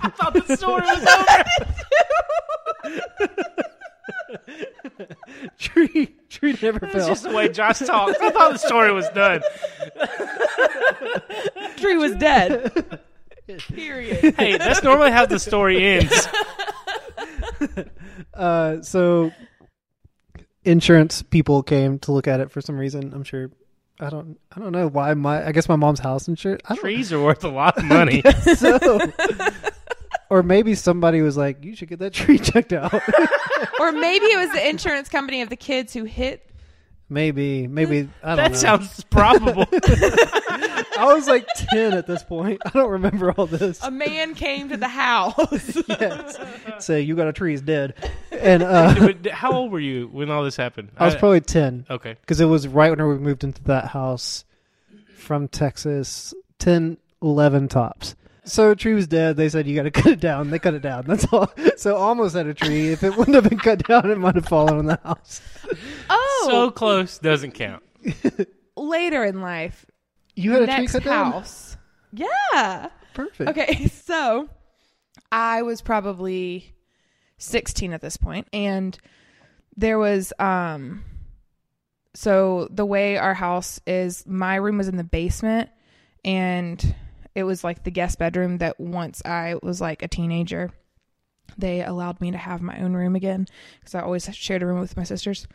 [0.00, 1.44] I thought the story was over.
[5.58, 7.08] Tree, tree never It's fell.
[7.08, 8.18] just the way Josh talks.
[8.20, 9.42] I thought the story was done.
[11.76, 13.00] tree was dead
[13.46, 16.28] period Hey, that's normally how the story ends.
[18.34, 19.30] Uh, so
[20.64, 23.12] insurance people came to look at it for some reason.
[23.12, 23.50] I'm sure.
[24.00, 24.38] I don't.
[24.54, 25.12] I don't know why.
[25.14, 25.46] My.
[25.46, 26.62] I guess my mom's house insurance.
[26.66, 28.22] I Trees are worth a lot of money.
[28.56, 29.00] so.
[30.30, 32.92] or maybe somebody was like, "You should get that tree checked out."
[33.80, 36.50] or maybe it was the insurance company of the kids who hit
[37.12, 37.66] maybe.
[37.68, 38.08] Maybe.
[38.22, 38.56] I don't That know.
[38.58, 39.66] sounds probable.
[39.72, 42.60] I was like ten at this point.
[42.64, 43.82] I don't remember all this.
[43.82, 46.38] a man came to the house yes.
[46.78, 47.50] Say you got a tree.
[47.52, 47.94] He's dead.
[48.30, 50.90] And uh, How old were you when all this happened?
[50.96, 51.86] I was probably ten.
[51.90, 52.16] okay.
[52.20, 54.44] because it was right when we moved into that house
[55.16, 58.16] from Texas, 10, 11 tops.
[58.44, 59.36] So tree was dead.
[59.36, 60.50] They said you got to cut it down.
[60.50, 61.04] They cut it down.
[61.06, 61.52] That's all.
[61.76, 62.88] So almost had a tree.
[62.88, 65.40] If it wouldn't have been cut down, it might have fallen on the house.
[66.46, 67.82] So close doesn't count.
[68.76, 69.86] later in life
[70.34, 71.32] You had a next tree cut down.
[71.32, 71.76] house
[72.12, 73.50] yeah Perfect.
[73.50, 74.48] Okay, so
[75.30, 76.74] I was probably
[77.38, 78.96] 16 at this point and
[79.76, 81.04] there was um
[82.14, 85.70] so the way our house is my room was in the basement
[86.24, 86.94] and
[87.34, 90.70] it was like the guest bedroom that once I was like a teenager
[91.58, 93.46] they allowed me to have my own room again
[93.80, 95.46] because I always shared a room with my sisters.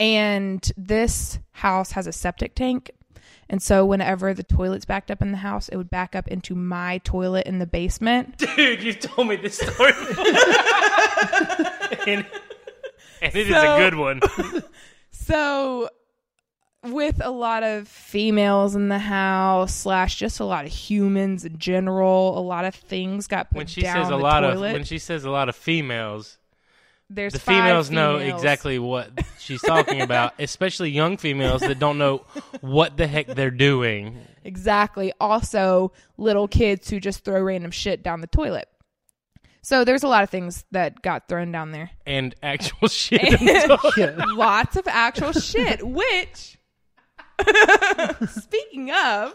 [0.00, 2.90] And this house has a septic tank.
[3.50, 6.54] And so whenever the toilet's backed up in the house, it would back up into
[6.54, 8.38] my toilet in the basement.
[8.56, 9.92] Dude, you told me this story.
[12.06, 12.24] and,
[13.20, 14.20] and it is So- a good one.
[15.12, 15.88] So
[16.82, 21.58] with a lot of females in the house, slash just a lot of humans in
[21.58, 24.66] general, a lot of things got put When she down says a the lot toilet.
[24.68, 26.38] of when she says a lot of females,
[27.12, 31.98] There's the five females know exactly what she's talking about, especially young females that don't
[31.98, 32.24] know
[32.60, 34.16] what the heck they're doing.
[34.44, 35.12] Exactly.
[35.20, 38.68] Also, little kids who just throw random shit down the toilet.
[39.62, 41.90] So there's a lot of things that got thrown down there.
[42.06, 43.20] And actual shit.
[43.20, 46.58] the Lots of actual shit, which
[48.28, 49.34] speaking of,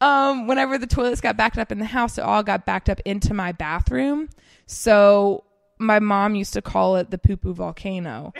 [0.00, 3.00] um, whenever the toilets got backed up in the house, it all got backed up
[3.04, 4.28] into my bathroom.
[4.66, 5.44] So
[5.78, 8.32] my mom used to call it the poo poo volcano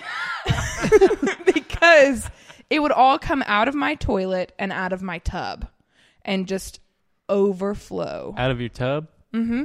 [1.54, 2.30] because
[2.70, 5.68] it would all come out of my toilet and out of my tub
[6.24, 6.80] and just
[7.28, 8.34] overflow.
[8.36, 9.08] Out of your tub.
[9.32, 9.64] Mm-hmm.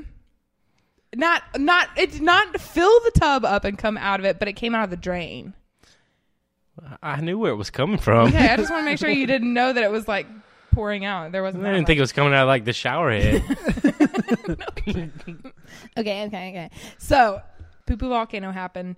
[1.15, 4.47] Not not it did not fill the tub up and come out of it, but
[4.47, 5.53] it came out of the drain.
[7.03, 8.29] I knew where it was coming from.
[8.29, 10.25] Okay, I just want to make sure you didn't know that it was like
[10.71, 11.31] pouring out.
[11.31, 11.65] There wasn't.
[11.65, 13.43] I didn't think it was coming out of like the shower head.
[14.47, 15.53] much.
[15.97, 16.69] Okay, okay, okay.
[16.97, 17.41] So,
[17.91, 18.95] poo poo volcano happened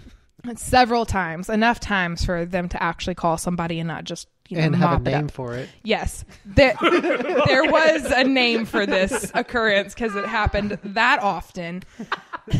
[0.56, 4.64] several times, enough times for them to actually call somebody and not just you know
[4.64, 5.30] and have a mop it name up.
[5.30, 5.68] for it.
[5.84, 11.82] Yes, there, there was a name for this occurrence because it happened that often.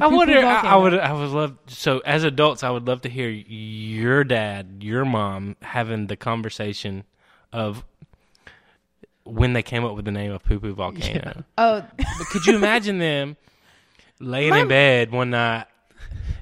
[0.00, 0.38] I wonder.
[0.38, 0.94] I, I would.
[0.94, 1.56] I would love.
[1.68, 7.04] So, as adults, I would love to hear your dad, your mom, having the conversation
[7.52, 7.84] of
[9.24, 11.44] when they came up with the name of Poo Poo Volcano.
[11.58, 13.36] Oh, But could you imagine them
[14.20, 15.66] laying My- in bed one night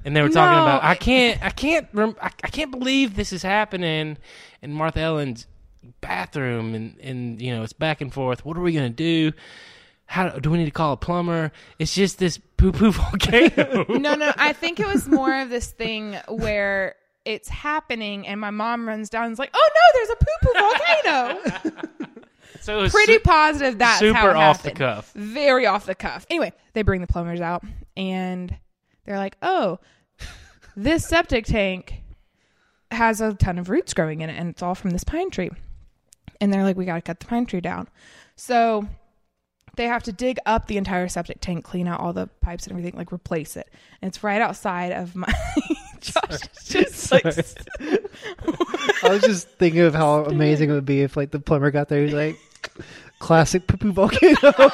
[0.05, 0.63] and they were talking No.
[0.65, 4.19] about I can't I can't rem- I, I can't believe this is happening
[4.63, 5.47] in Martha Ellen's
[6.01, 8.45] bathroom and and you know it's back and forth.
[8.45, 9.33] What are we gonna do?
[10.07, 11.51] How do we need to call a plumber?
[11.79, 13.85] It's just this poo poo volcano.
[13.89, 14.33] no, no.
[14.37, 19.09] I think it was more of this thing where it's happening, and my mom runs
[19.09, 22.11] down and is like, "Oh no, there's a poo poo volcano."
[22.65, 25.13] so it was Pretty su- positive that's super how it off the cuff.
[25.13, 26.25] Very off the cuff.
[26.31, 27.63] Anyway, they bring the plumbers out,
[27.95, 28.57] and
[29.05, 29.81] they're like, "Oh,
[30.75, 32.01] this septic tank
[32.91, 35.51] has a ton of roots growing in it, and it's all from this pine tree."
[36.41, 37.87] And they're like, "We got to cut the pine tree down."
[38.35, 38.89] So
[39.77, 42.73] they have to dig up the entire septic tank, clean out all the pipes and
[42.73, 43.69] everything, like replace it.
[44.01, 45.33] And it's right outside of my.
[46.01, 51.31] Josh just like, I was just thinking of how amazing it would be if like
[51.31, 52.03] the plumber got there.
[52.03, 52.37] He's like,
[53.19, 54.71] classic poo poo volcano.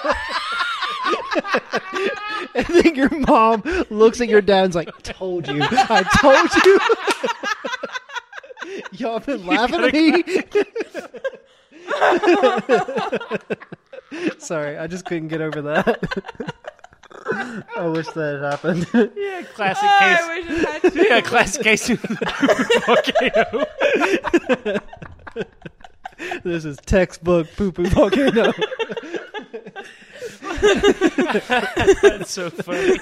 [2.54, 6.78] and then your mom looks at your dad and's like, told you, I told you.
[8.92, 10.22] Y'all been laughing at me.
[14.38, 15.98] Sorry, I just couldn't get over that.
[17.76, 18.86] I wish that had happened.
[19.16, 20.18] Yeah, classic oh, case.
[20.20, 21.08] I wish it had to.
[21.08, 23.66] Yeah, classic case of the
[25.36, 25.66] volcano.
[26.44, 28.52] this is textbook poo poo volcano.
[32.02, 32.98] That's so funny.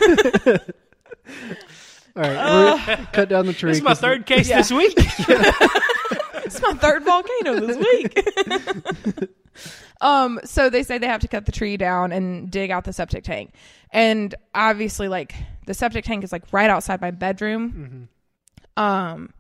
[2.16, 3.70] All right, we're, cut down the tree.
[3.70, 4.58] This is my third case Yeah.
[4.58, 4.98] this week.
[6.44, 9.28] It's my third volcano this week.
[10.00, 12.92] um, so they say they have to cut the tree down and dig out the
[12.94, 13.52] septic tank.
[13.90, 15.34] And obviously like
[15.66, 18.08] the septic tank is like right outside my bedroom.
[18.78, 19.34] Um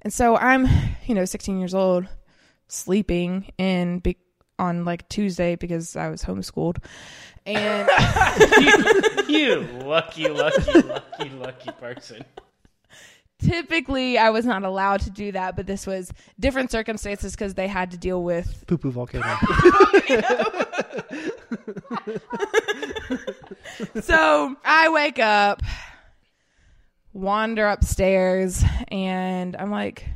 [0.00, 0.66] and so I'm,
[1.04, 2.06] you know, 16 years old,
[2.70, 4.16] sleeping in be-
[4.58, 6.78] on like Tuesday because I was homeschooled.
[7.46, 7.88] And
[9.28, 12.24] you lucky, lucky, lucky, lucky person.
[13.40, 17.66] typically I was not allowed to do that, but this was different circumstances because they
[17.68, 19.24] had to deal with poo poo volcano.
[24.00, 25.62] so I wake up,
[27.12, 30.06] wander upstairs, and I'm like,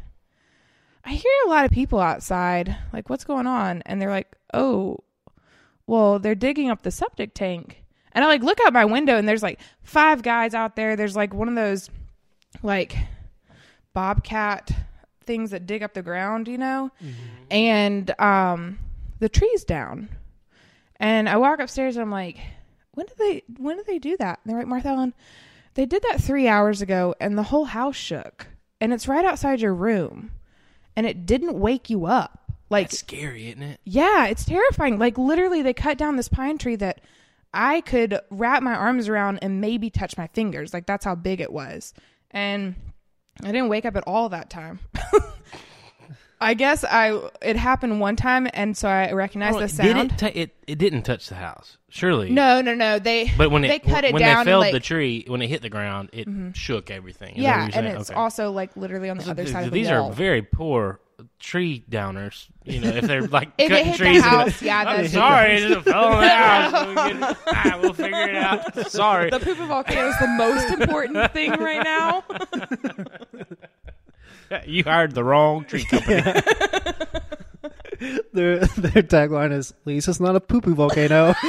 [1.04, 2.76] I hear a lot of people outside.
[2.92, 3.82] Like, what's going on?
[3.86, 4.98] And they're like, oh,
[5.86, 7.82] well, they're digging up the septic tank.
[8.12, 10.96] And I like look out my window, and there's like five guys out there.
[10.96, 11.90] There's like one of those,
[12.62, 12.96] like,
[13.92, 14.70] bobcat
[15.24, 16.90] things that dig up the ground, you know?
[17.50, 18.78] And um,
[19.18, 20.08] the tree's down.
[20.96, 22.38] And I walk upstairs and I'm like,
[22.92, 24.38] when did they when did they do that?
[24.44, 25.12] And they're like, Martha Ellen,
[25.74, 28.46] they did that three hours ago, and the whole house shook,
[28.80, 30.30] and it's right outside your room,
[30.96, 32.40] and it didn't wake you up.
[32.70, 33.80] Like, That's scary, isn't it?
[33.84, 34.98] yeah, it's terrifying.
[34.98, 37.00] Like literally, they cut down this pine tree that
[37.52, 40.72] I could wrap my arms around and maybe touch my fingers.
[40.74, 41.92] Like that's how big it was,
[42.30, 42.74] and
[43.42, 44.80] I didn't wake up at all that time.
[46.40, 50.12] I guess I it happened one time, and so I recognized Oh, the sound.
[50.12, 50.54] it, ta- it?
[50.66, 52.30] It didn't touch the house, surely.
[52.30, 52.98] no, no, no.
[52.98, 55.40] They But when they it cut it when down, they felled and, the tree, when
[55.42, 57.36] it hit the ground, it shook everything.
[57.36, 58.18] Is yeah, and it's Okay.
[58.18, 60.10] also like literally on the other Th- side of the These wall.
[60.10, 61.00] are very poor
[61.38, 62.46] tree downers.
[62.64, 64.22] You know, if they're like if it cutting hit trees.
[64.22, 67.36] house, yeah, I'm that's sorry, it just fell on the house.
[67.46, 68.90] Ah, we'll figure it out.
[68.90, 69.30] Sorry.
[69.30, 72.24] the poop volcano is the most important thing right now.
[74.66, 76.22] You hired the wrong tree company.
[78.32, 81.34] Their their tagline is "At least not a poo poo volcano."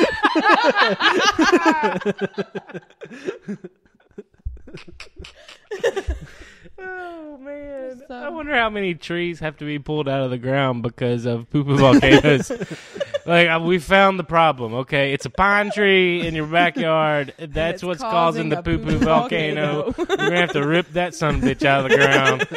[7.36, 8.02] oh man!
[8.08, 11.26] So- I wonder how many trees have to be pulled out of the ground because
[11.26, 12.52] of poo poo volcanoes.
[13.26, 14.74] like uh, we found the problem.
[14.74, 17.34] Okay, it's a pine tree in your backyard.
[17.40, 19.94] That's what's causing causing the a poo poo poo-poo volcano.
[19.98, 22.48] We're gonna have to rip that son of a bitch out of the ground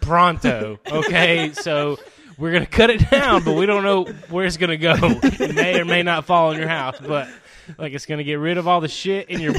[0.00, 0.78] pronto.
[0.90, 1.98] Okay, so.
[2.36, 4.96] We're gonna cut it down, but we don't know where it's gonna go.
[4.98, 7.28] It may or may not fall in your house, but
[7.78, 9.54] like it's gonna get rid of all the shit in your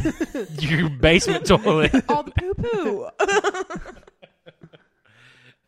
[0.59, 2.03] your basement toilet.
[2.09, 3.07] All the poo poo.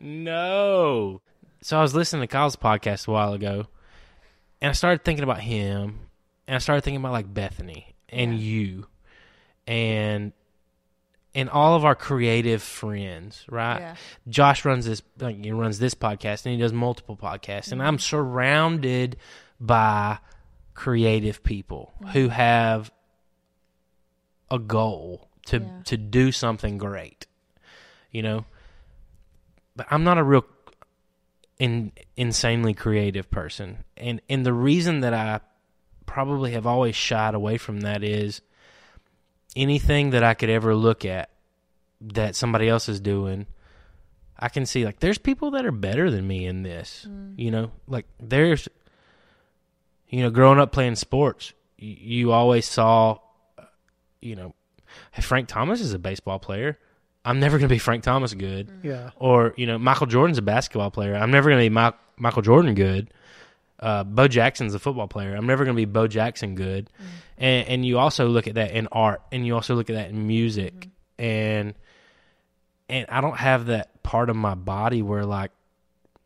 [0.07, 1.21] No.
[1.61, 3.67] So I was listening to Kyle's podcast a while ago,
[4.61, 5.99] and I started thinking about him,
[6.47, 8.87] and I started thinking about like Bethany and you,
[9.65, 10.31] and
[11.35, 13.79] and all of our creative friends, right?
[13.79, 13.95] Yeah.
[14.29, 17.97] Josh runs this like he runs this podcast and he does multiple podcasts, and I'm
[17.97, 18.01] mm-hmm.
[18.01, 19.17] surrounded
[19.59, 20.19] by
[20.73, 22.91] creative people who have
[24.49, 25.81] a goal to Yeah.
[25.83, 27.27] to do something great,
[28.09, 28.45] you know.
[29.77, 30.45] But I'm not a real
[31.59, 35.39] in, insanely creative person, and and the reason that I
[36.05, 38.41] probably have always shied away from that is
[39.55, 41.29] anything that I could ever look at
[42.01, 43.45] that somebody else is doing,
[44.39, 47.05] I can see like there's people that are better than me in this.
[47.37, 48.67] You know, like there's,
[50.09, 53.19] you know, growing up playing sports, you, you always saw,
[53.57, 53.63] uh,
[54.21, 54.53] you know,
[55.11, 56.79] hey, Frank Thomas is a baseball player.
[57.27, 58.67] I'm never going to be Frank Thomas good.
[58.69, 58.87] Mm-hmm.
[58.87, 61.15] yeah, Or, you know, Michael Jordan's a basketball player.
[61.15, 63.11] I'm never going to be Mi- Michael Jordan good.
[63.79, 65.35] Uh, Bo Jackson's a football player.
[65.35, 66.85] I'm never going to be Bo Jackson good.
[66.87, 67.05] Mm-hmm.
[67.39, 70.09] And, and you also look at that in art, and you also look at that
[70.09, 71.23] in music, mm-hmm.
[71.23, 71.73] and
[72.89, 75.51] and I don't have that part of my body where like,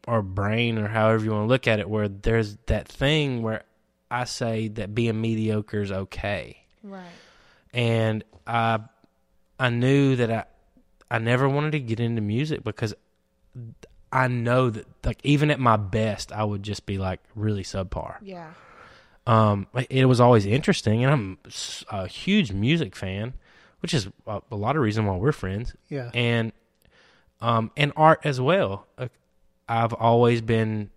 [0.08, 3.64] or brain, or however you want to look at it, where there's that thing where
[4.10, 7.04] I say that being mediocre is okay Right.
[7.74, 8.80] and I
[9.60, 10.46] I knew that I
[11.12, 12.94] I never wanted to get into music because
[14.14, 18.16] I know that like even at my best I would just be like really subpar.
[18.22, 18.52] Yeah.
[19.28, 21.38] Um, it was always interesting, and I'm
[21.92, 23.34] a huge music fan,
[23.82, 26.54] which is a, a lot of reason why we're friends, yeah, and
[27.40, 28.88] um and art as well.
[29.70, 30.90] I've always been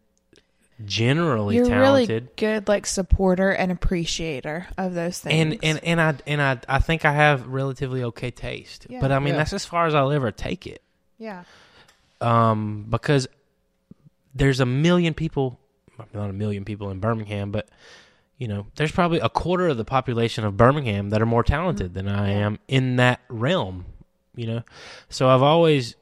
[0.84, 2.08] generally You're talented.
[2.24, 5.34] really good, like supporter and appreciator of those things.
[5.62, 9.00] and and and I and I I think I have relatively okay taste, Yeah.
[9.00, 9.38] but I mean Yeah.
[9.38, 10.82] that's as far as I'll ever take it.
[11.18, 11.44] yeah,
[12.20, 13.28] Um, because
[14.34, 15.58] there's a million people,
[16.12, 17.68] not a million people in Birmingham, but
[18.36, 21.94] you know, there's probably a quarter of the population of Birmingham that are more talented
[21.94, 23.86] than I am in that realm.
[24.34, 24.62] You know,
[25.08, 25.94] so I've always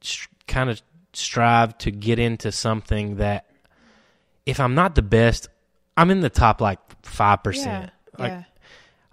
[0.00, 0.80] st- kind of
[1.12, 3.44] strived to get into something that,
[4.46, 5.48] if I'm not the best,
[5.96, 7.90] I'm in the top like five yeah, percent.
[8.18, 8.42] Like yeah.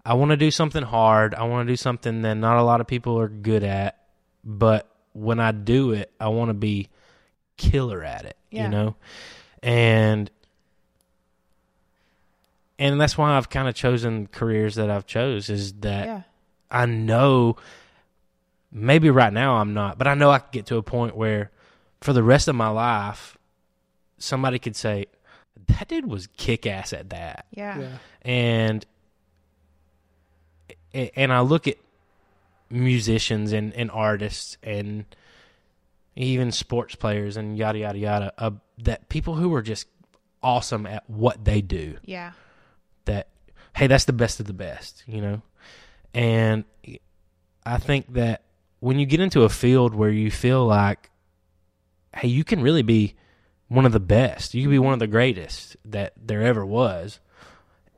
[0.06, 1.36] I want to do something hard.
[1.36, 4.00] I want to do something that not a lot of people are good at,
[4.44, 6.90] but when I do it, I want to be
[7.58, 8.64] killer at it, Yeah.
[8.64, 8.96] you know?
[9.62, 10.30] And
[12.80, 16.22] and that's why I've kind of chosen careers that I've chose is that yeah.
[16.72, 17.58] I know
[18.72, 21.52] maybe right now I'm not, but I know I could get to a point where
[22.00, 23.38] for the rest of my life
[24.18, 25.06] somebody could say
[25.68, 27.80] that dude was kick ass at that Yeah.
[27.80, 28.86] yeah, and
[30.94, 31.78] and I look at
[32.70, 35.06] musicians and, and artists and
[36.16, 39.88] even sports players and yada yada yada uh, that people who are just
[40.44, 42.32] awesome at what they do Yeah.
[43.06, 43.28] that
[43.76, 45.42] hey that's the best of the best you know
[46.14, 46.66] and
[47.66, 48.42] i think that
[48.80, 51.10] when you get into a field where you feel like
[52.18, 53.14] hey you can really be
[53.72, 57.20] one of the best you could be one of the greatest that there ever was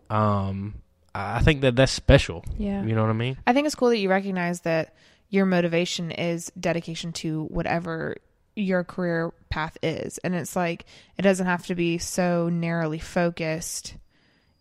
[0.09, 0.75] um
[1.15, 2.43] I think that that's special.
[2.57, 2.83] Yeah.
[2.83, 3.37] You know what I mean?
[3.45, 4.95] I think it's cool that you recognize that
[5.29, 8.17] your motivation is dedication to whatever
[8.55, 10.17] your career path is.
[10.19, 10.85] And it's like,
[11.17, 13.95] it doesn't have to be so narrowly focused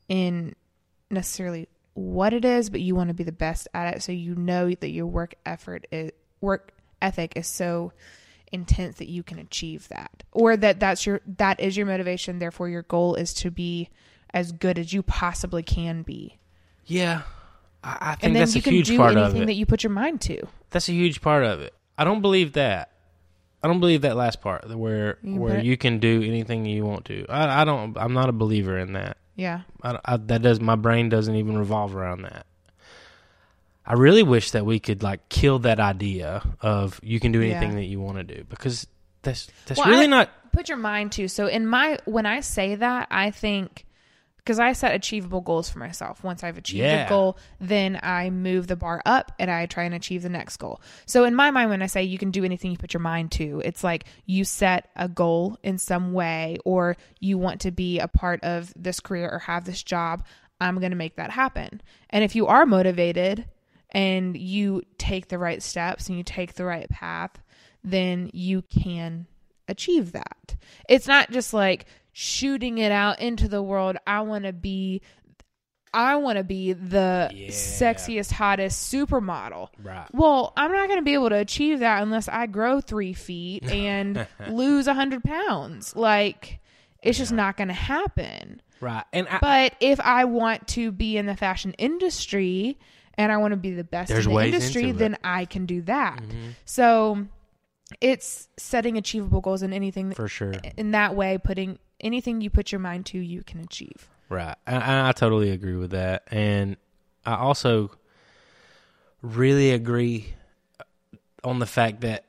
[0.08, 0.54] in
[1.10, 4.02] necessarily what it is, but you want to be the best at it.
[4.02, 6.10] So you know that your work effort is,
[6.40, 7.92] work ethic is so
[8.52, 12.68] intense that you can achieve that or that that's your that is your motivation therefore
[12.68, 13.88] your goal is to be
[14.34, 16.38] as good as you possibly can be
[16.86, 17.22] Yeah.
[17.84, 19.46] I, I think and then that's you a can huge do part of anything it.
[19.46, 21.74] that you put your mind to That's a huge part of it.
[21.98, 22.90] I don't believe that.
[23.62, 27.04] I don't believe that last part where You where you can do anything you want
[27.06, 27.24] to.
[27.28, 27.96] I, I don't.
[27.96, 29.16] I'm not a believer in that.
[29.36, 32.46] yeah I, I, that does my brain doesn't even revolve around that.
[33.84, 37.70] I really wish that we could like kill that idea of you can do anything
[37.70, 37.76] Yeah.
[37.76, 38.86] that you want to do because
[39.22, 40.30] that's that's Well, really I- not.
[40.52, 43.86] put your mind to so in my when i say that i think
[44.36, 47.06] because i set achievable goals for myself once i've achieved Yeah.
[47.06, 50.58] a goal then i move the bar up and i try and achieve the next
[50.58, 53.00] goal so in my mind when i say you can do anything you put your
[53.00, 57.70] mind to it's like you set a goal in some way or you want to
[57.70, 60.22] be a part of this career or have this job
[60.60, 61.80] i'm going to make that happen
[62.10, 63.46] and if you are motivated
[63.92, 67.30] and you take the right steps and you take the right path
[67.84, 69.26] then you can
[69.66, 70.54] achieve that.
[70.88, 73.96] It's not just like shooting it out into the world.
[74.06, 75.02] I want to be
[75.94, 77.48] I want to be the Yeah.
[77.48, 79.68] sexiest, hottest supermodel.
[79.82, 80.06] Right.
[80.12, 83.64] Well, I'm not going to be able to achieve that unless I grow three feet
[83.70, 85.94] and lose a hundred pounds.
[85.96, 86.60] Like,
[87.02, 88.62] it's just not going to happen.
[88.80, 89.04] Right.
[89.12, 92.78] And I, But if I want to be in the fashion industry
[93.18, 95.82] and I want to be the best There's in the industry, then I can do
[95.82, 96.22] that.
[96.22, 96.50] Mm-hmm.
[96.64, 97.26] So
[98.00, 100.54] it's setting achievable goals in anything for sure.
[100.76, 104.08] in that way, putting anything you put your mind to, you can achieve.
[104.28, 104.56] Right.
[104.66, 106.24] I, I totally agree with that.
[106.30, 106.76] And
[107.24, 107.90] I also
[109.20, 110.34] really agree
[111.44, 112.24] on the fact that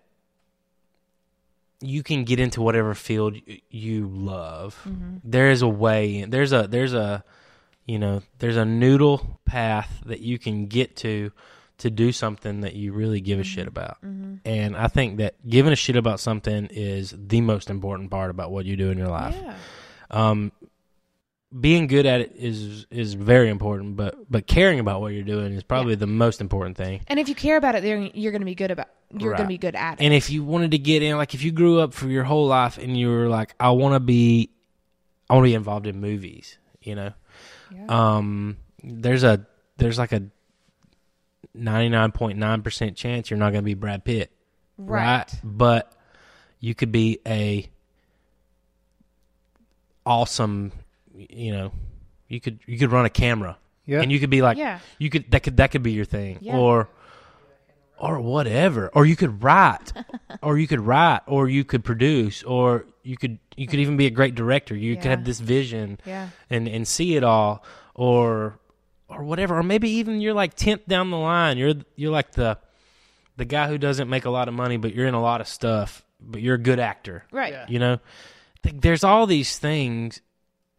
[1.79, 3.37] you can get into whatever field
[3.69, 4.87] you love.
[5.23, 6.25] There is a way.
[6.25, 7.23] There's a there's a
[7.85, 11.31] you know there's a noodle path that you can get to
[11.79, 13.97] to do something that you really give a shit about.
[14.45, 18.51] And I think that giving a shit about something is the most important part about
[18.51, 19.55] what you do in your life Yeah.
[20.11, 20.51] um,
[21.59, 25.53] being good at it is is very important, but but caring about what you're doing
[25.53, 27.01] is probably the most important thing.
[27.07, 28.87] And if you care about it, then you're going to be good about.
[29.11, 29.37] You're Right.
[29.37, 30.03] going to be good at it.
[30.03, 32.47] And if you wanted to get in, like if you grew up for your whole
[32.47, 34.49] life and you were like, I want to be,
[35.29, 37.13] I want to be involved in movies, you know,
[37.75, 37.85] Yeah.
[38.17, 39.45] um, there's a
[39.77, 40.23] there's like a
[41.53, 44.31] ninety nine point nine percent chance you're not going to be Brad Pitt,
[44.77, 45.27] right.
[45.43, 45.91] But
[46.59, 47.69] you could be a
[50.05, 50.71] awesome,
[51.15, 51.71] you know,
[52.27, 54.01] you could you could run a camera, Yeah.
[54.01, 54.79] and you could be like, Yeah.
[54.97, 56.57] you could that could that could be your thing, Yeah.
[56.57, 56.89] or
[57.97, 59.93] or whatever, or you could write,
[60.41, 64.05] or you could write, or you could produce, or you could you could even be
[64.05, 64.75] a great director.
[64.75, 66.29] You could have this vision Yeah.
[66.49, 68.59] and and see it all, or
[69.09, 71.57] or whatever, or maybe even you're like tenth down the line.
[71.57, 72.57] You're you're like the
[73.37, 75.47] the guy who doesn't make a lot of money, but you're in a lot of
[75.47, 77.23] stuff, but you're a good actor.
[77.31, 77.53] Right.
[77.53, 77.65] Yeah.
[77.67, 77.99] You know,
[78.63, 80.21] there's all these things.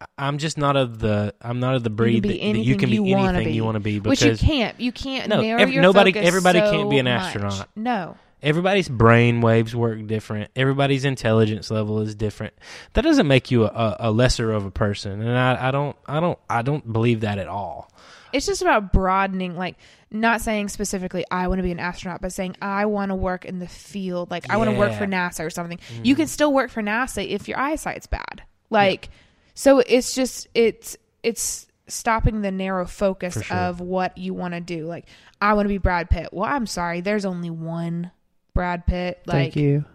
[0.01, 2.75] I- I'm just not of the I'm not of the breed can that, that you
[2.75, 3.53] can be wanna anything be.
[3.55, 4.79] you want to be Which you can't.
[4.79, 7.21] You can't No, narrow ev- your nobody- focus everybody so can't be an much.
[7.35, 7.69] astronaut.
[7.75, 8.17] No.
[8.45, 10.51] Everybody's brain waves work different.
[10.55, 12.53] Everybody's intelligence level is different.
[12.93, 16.19] That doesn't make you a, a, lesser of a person, and I, I don't I
[16.19, 17.91] don't I don't believe that at all.
[18.31, 19.75] It's just about broadening, like
[20.11, 23.45] not saying specifically I want to be an astronaut, but saying I want to work
[23.45, 24.29] in the field.
[24.29, 25.79] Like I want to work for NASA or something.
[25.89, 26.21] You mm-hmm.
[26.21, 28.43] can still work for NASA if your eyesight's bad.
[28.69, 29.09] Like
[29.55, 33.57] so it's just it's it's stopping the narrow focus sure.
[33.57, 34.85] of what you want to do.
[34.85, 35.05] Like
[35.41, 36.29] I want to be Brad Pitt.
[36.31, 38.11] Well, I'm sorry, there's only one
[38.55, 39.21] Brad Pitt.
[39.27, 39.85] Like Thank you.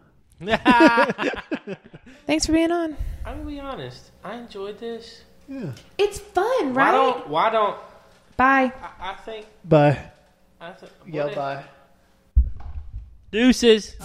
[2.27, 2.97] thanks for being on.
[3.27, 4.13] I'm gonna be honest.
[4.23, 5.23] I enjoyed this.
[5.49, 5.73] Yeah.
[5.99, 6.93] It's fun, Why right?
[6.93, 7.77] don't Why don't
[8.37, 8.73] Bye.
[8.81, 9.99] I, I think Bye.
[10.61, 11.65] I think Yeah, if- bye.
[13.33, 13.97] Deuces.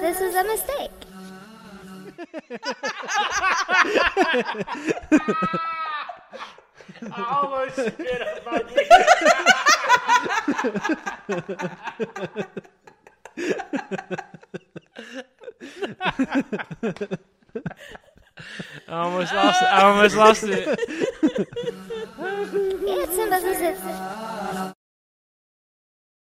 [0.00, 0.90] This is a mistake.
[7.12, 8.62] I almost spit up my
[13.36, 13.48] I
[18.88, 19.66] almost lost it.
[19.66, 20.78] I almost lost it.